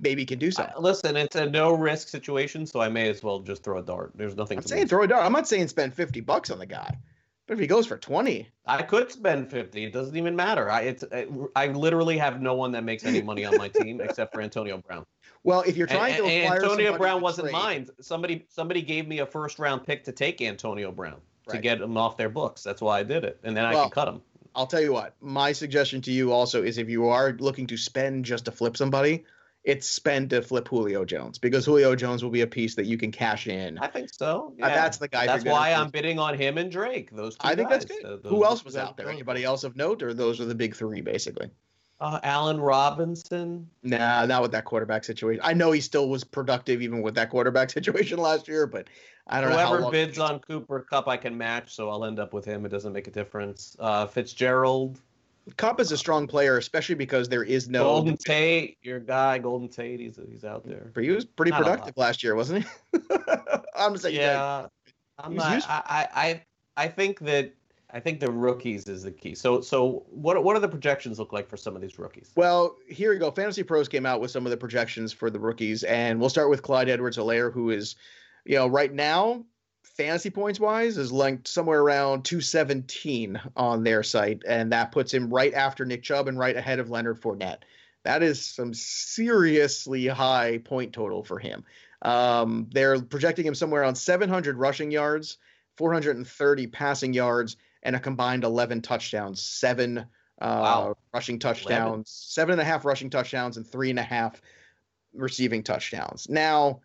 [0.00, 0.74] maybe can do something.
[0.76, 3.82] Uh, listen, it's a no risk situation, so I may as well just throw a
[3.82, 4.12] dart.
[4.14, 4.58] There's nothing.
[4.58, 4.90] I'm saying lose.
[4.90, 5.24] throw a dart.
[5.24, 6.96] I'm not saying spend fifty bucks on the guy,
[7.46, 9.84] but if he goes for twenty, I could spend fifty.
[9.84, 10.70] It doesn't even matter.
[10.70, 11.04] I it's
[11.54, 14.78] I literally have no one that makes any money on my team except for Antonio
[14.78, 15.06] Brown.
[15.44, 17.88] Well, if you're trying and, to and Antonio Brown wasn't trade, mine.
[18.00, 21.54] Somebody somebody gave me a first round pick to take Antonio Brown right.
[21.54, 22.62] to get him off their books.
[22.62, 24.22] That's why I did it, and then well, I can cut him.
[24.56, 25.14] I'll tell you what.
[25.20, 28.76] My suggestion to you also is if you are looking to spend just to flip
[28.76, 29.24] somebody,
[29.66, 32.96] it's spend to flip Julio Jones because Julio Jones will be a piece that you
[32.96, 33.78] can cash in.
[33.78, 34.54] I think so.
[34.56, 34.66] Yeah.
[34.66, 35.26] Uh, that's the guy.
[35.26, 37.10] That's why I'm bidding on him and Drake.
[37.10, 37.84] Those two I think guys.
[37.84, 38.24] that's good.
[38.24, 39.10] Uh, Who else was out there?
[39.10, 41.50] Anybody else of note, or those are the big three basically?
[41.98, 43.68] Uh, Allen Robinson.
[43.82, 45.40] Nah, not with that quarterback situation.
[45.42, 48.86] I know he still was productive even with that quarterback situation last year, but
[49.26, 49.76] I don't Whoever know.
[49.78, 52.64] Whoever bids on Cooper Kupp, I can match, so I'll end up with him.
[52.64, 53.76] It doesn't make a difference.
[53.80, 55.00] Uh, Fitzgerald.
[55.56, 59.68] Kupp is a strong player, especially because there is no Golden Tate, your guy, Golden
[59.68, 60.00] Tate.
[60.00, 60.90] He's he's out there.
[60.98, 62.98] He was pretty not productive last year, wasn't he?
[63.76, 64.16] I'm saying.
[64.16, 64.66] Yeah,
[65.18, 65.64] I'm not.
[65.68, 66.42] I, I
[66.76, 67.52] I think that
[67.90, 69.36] I think the rookies is the key.
[69.36, 72.32] So so what what do the projections look like for some of these rookies?
[72.34, 73.30] Well, here you go.
[73.30, 76.50] Fantasy Pros came out with some of the projections for the rookies, and we'll start
[76.50, 77.94] with Clyde Edwards-Helaire, who is,
[78.44, 79.44] you know, right now
[79.94, 85.32] fantasy points wise is linked somewhere around 217 on their site, and that puts him
[85.32, 87.62] right after Nick Chubb and right ahead of Leonard Fournette.
[88.04, 91.64] That is some seriously high point total for him.
[92.02, 95.38] Um, they're projecting him somewhere on 700 rushing yards,
[95.76, 100.04] 430 passing yards, and a combined 11 touchdowns, seven uh,
[100.40, 100.96] wow.
[101.14, 102.04] rushing touchdowns, 11.
[102.06, 104.40] seven and a half rushing touchdowns, and three and a half
[105.14, 106.28] receiving touchdowns.
[106.28, 106.80] Now,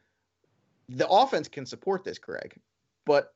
[0.88, 2.58] the offense can support this, Greg
[3.06, 3.34] but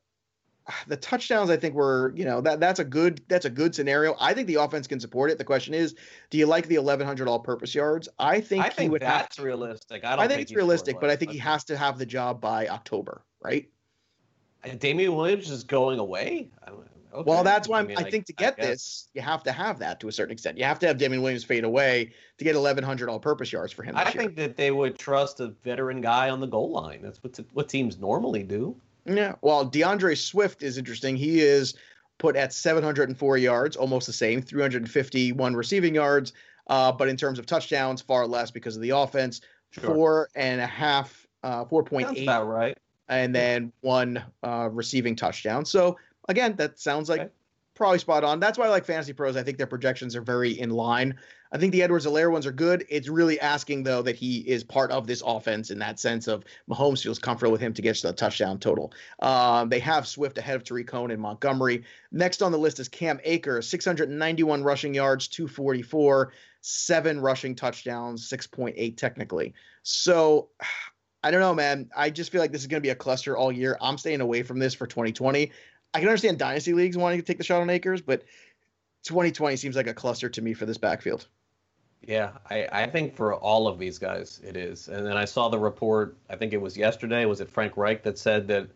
[0.88, 4.16] the touchdowns I think were, you know, that that's a good that's a good scenario.
[4.20, 5.38] I think the offense can support it.
[5.38, 5.94] The question is,
[6.30, 8.08] do you like the 1100 all-purpose yards?
[8.18, 10.04] I think I think that's to, realistic.
[10.04, 12.40] I, don't I think, it's realistic, but I think he has to have the job
[12.40, 13.68] by October, right?
[14.64, 16.50] Uh, Damien Williams is going away.
[17.16, 17.30] Okay.
[17.30, 20.00] Well, that's why I, mean, I think to get this, you have to have that
[20.00, 20.58] to a certain extent.
[20.58, 23.96] You have to have Damien Williams fade away to get 1,100 all-purpose yards for him.
[23.96, 24.12] I year.
[24.12, 27.00] think that they would trust a veteran guy on the goal line.
[27.00, 28.76] That's what what teams normally do.
[29.06, 29.34] Yeah.
[29.40, 31.16] Well, DeAndre Swift is interesting.
[31.16, 31.74] He is
[32.18, 36.32] put at 704 yards, almost the same, 351 receiving yards.
[36.66, 39.40] Uh, but in terms of touchdowns, far less because of the offense.
[39.70, 39.94] Sure.
[39.94, 42.22] Four and a half, uh, 4.8.
[42.22, 42.76] about right.
[43.08, 45.64] And then one uh, receiving touchdown.
[45.64, 45.96] So
[46.28, 47.30] again, that sounds like okay.
[47.76, 48.40] Probably spot on.
[48.40, 49.36] That's why I like Fantasy Pros.
[49.36, 51.14] I think their projections are very in line.
[51.52, 52.84] I think the Edwards-Helaire ones are good.
[52.88, 56.44] It's really asking though that he is part of this offense in that sense of
[56.68, 58.92] Mahomes feels comfortable with him to get to the touchdown total.
[59.20, 61.84] Um, they have Swift ahead of Tarik Cohen and Montgomery.
[62.10, 68.96] Next on the list is Cam Akers, 691 rushing yards, 244, seven rushing touchdowns, 6.8
[68.96, 69.54] technically.
[69.82, 70.48] So
[71.22, 71.90] I don't know, man.
[71.96, 73.76] I just feel like this is going to be a cluster all year.
[73.80, 75.50] I'm staying away from this for 2020.
[75.94, 78.22] I can understand dynasty leagues wanting to take the shot on Akers, but
[79.04, 81.26] 2020 seems like a cluster to me for this backfield.
[82.02, 84.88] Yeah, I, I think for all of these guys it is.
[84.88, 88.02] And then I saw the report, I think it was yesterday, was it Frank Reich
[88.02, 88.68] that said that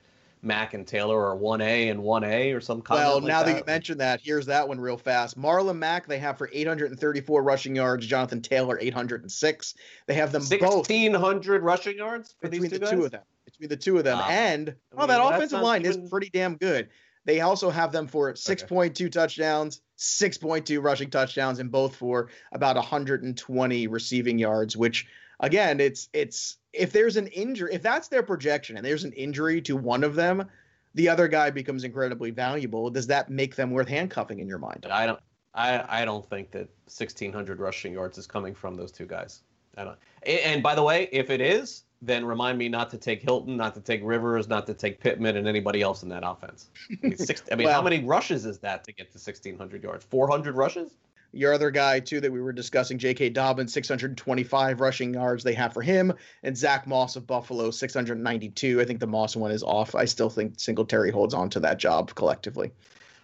[0.42, 3.52] Mack and Taylor are 1A and 1A or some kind of Well, like now that.
[3.52, 5.38] that you mentioned that, here's that one real fast.
[5.38, 8.06] Marlon Mack, they have for 834 rushing yards.
[8.06, 9.74] Jonathan Taylor, 806.
[10.06, 10.88] They have them 1,600 both.
[10.88, 12.90] 1,600 rushing yards between the guys?
[12.90, 13.22] two of them.
[13.60, 14.20] The two of them.
[14.28, 16.04] And, well, oh, that offensive line even...
[16.04, 16.88] is pretty damn good.
[17.24, 19.08] They also have them for 6.2 okay.
[19.08, 24.76] touchdowns, 6.2 rushing touchdowns, and both for about 120 receiving yards.
[24.76, 25.06] Which,
[25.38, 29.60] again, it's it's if there's an injury, if that's their projection, and there's an injury
[29.62, 30.48] to one of them,
[30.94, 32.90] the other guy becomes incredibly valuable.
[32.90, 34.86] Does that make them worth handcuffing in your mind?
[34.90, 35.20] I don't.
[35.52, 39.42] I, I don't think that 1,600 rushing yards is coming from those two guys.
[39.84, 39.98] Don't.
[40.26, 43.74] And by the way, if it is, then remind me not to take Hilton, not
[43.74, 46.68] to take Rivers, not to take Pittman, and anybody else in that offense.
[46.90, 49.82] I mean, six, I mean well, how many rushes is that to get to 1,600
[49.82, 50.04] yards?
[50.04, 50.92] 400 rushes?
[51.32, 53.30] Your other guy, too, that we were discussing, J.K.
[53.30, 56.12] Dobbins, 625 rushing yards they have for him,
[56.42, 58.80] and Zach Moss of Buffalo, 692.
[58.80, 59.94] I think the Moss one is off.
[59.94, 62.72] I still think Singletary holds on to that job collectively.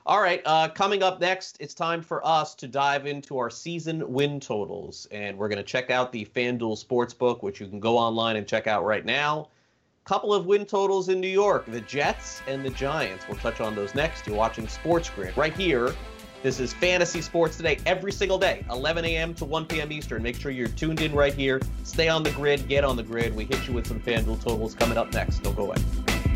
[0.07, 4.09] All right, uh, coming up next, it's time for us to dive into our season
[4.13, 5.09] win totals.
[5.11, 8.47] And we're going to check out the FanDuel Sportsbook, which you can go online and
[8.47, 9.49] check out right now.
[10.05, 13.27] Couple of win totals in New York the Jets and the Giants.
[13.27, 14.29] We'll touch on those next.
[14.29, 15.93] You're watching Sports Grid right here.
[16.41, 19.35] This is Fantasy Sports Today every single day, 11 a.m.
[19.35, 19.91] to 1 p.m.
[19.91, 20.23] Eastern.
[20.23, 21.61] Make sure you're tuned in right here.
[21.83, 23.35] Stay on the grid, get on the grid.
[23.35, 25.41] We hit you with some FanDuel totals coming up next.
[25.41, 26.36] Don't go away.